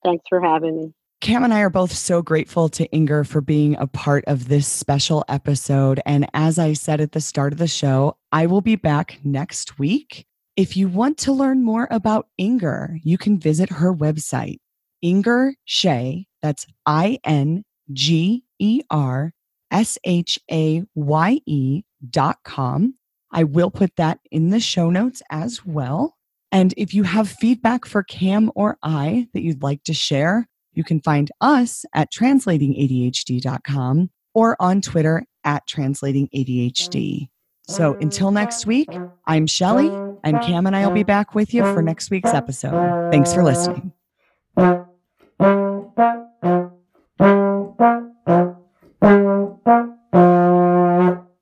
Thanks 0.03 0.25
for 0.27 0.41
having 0.41 0.75
me. 0.77 0.93
Cam 1.23 1.45
and 1.45 1.53
I 1.53 1.61
are 1.61 1.69
both 1.69 1.93
so 1.93 2.21
grateful 2.21 2.67
to 2.67 2.85
Inger 2.91 3.23
for 3.23 3.39
being 3.39 3.77
a 3.77 3.87
part 3.87 4.25
of 4.27 4.49
this 4.49 4.67
special 4.67 5.23
episode. 5.29 6.01
And 6.05 6.27
as 6.33 6.59
I 6.59 6.73
said 6.73 6.99
at 6.99 7.13
the 7.13 7.21
start 7.21 7.53
of 7.53 7.59
the 7.59 7.67
show, 7.69 8.17
I 8.33 8.45
will 8.45 8.59
be 8.59 8.75
back 8.75 9.19
next 9.23 9.79
week. 9.79 10.25
If 10.57 10.75
you 10.75 10.89
want 10.89 11.17
to 11.19 11.31
learn 11.31 11.63
more 11.63 11.87
about 11.89 12.27
Inger, 12.37 12.99
you 13.03 13.17
can 13.17 13.39
visit 13.39 13.69
her 13.69 13.93
website, 13.95 14.57
Inger 15.01 15.55
Shaye. 15.65 16.25
That's 16.41 16.67
I 16.85 17.19
N 17.23 17.63
G 17.93 18.43
E 18.59 18.81
R 18.89 19.31
S 19.71 19.97
H 20.03 20.37
A 20.51 20.83
Y 20.93 21.39
E 21.45 21.83
dot 22.09 22.39
com. 22.43 22.95
I 23.31 23.45
will 23.45 23.71
put 23.71 23.95
that 23.95 24.19
in 24.29 24.49
the 24.49 24.59
show 24.59 24.89
notes 24.89 25.21
as 25.29 25.65
well. 25.65 26.17
And 26.51 26.73
if 26.75 26.93
you 26.93 27.03
have 27.03 27.29
feedback 27.29 27.85
for 27.85 28.03
Cam 28.03 28.51
or 28.55 28.77
I 28.83 29.29
that 29.33 29.41
you'd 29.41 29.63
like 29.63 29.85
to 29.85 29.93
share, 29.93 30.49
you 30.73 30.83
can 30.83 30.99
find 30.99 31.31
us 31.41 31.85
at 31.93 32.11
translatingadhd.com 32.11 34.09
or 34.33 34.55
on 34.59 34.81
Twitter 34.81 35.25
at 35.43 35.67
translatingadhd. 35.67 37.29
So 37.67 37.93
until 37.95 38.31
next 38.31 38.65
week, 38.65 38.89
I'm 39.25 39.47
Shelly, 39.47 39.87
and 40.23 40.41
Cam 40.41 40.67
and 40.67 40.75
I 40.75 40.85
will 40.85 40.93
be 40.93 41.03
back 41.03 41.33
with 41.33 41.53
you 41.53 41.63
for 41.63 41.81
next 41.81 42.11
week's 42.11 42.33
episode. 42.33 43.09
Thanks 43.11 43.33
for 43.33 43.43
listening. 43.43 43.93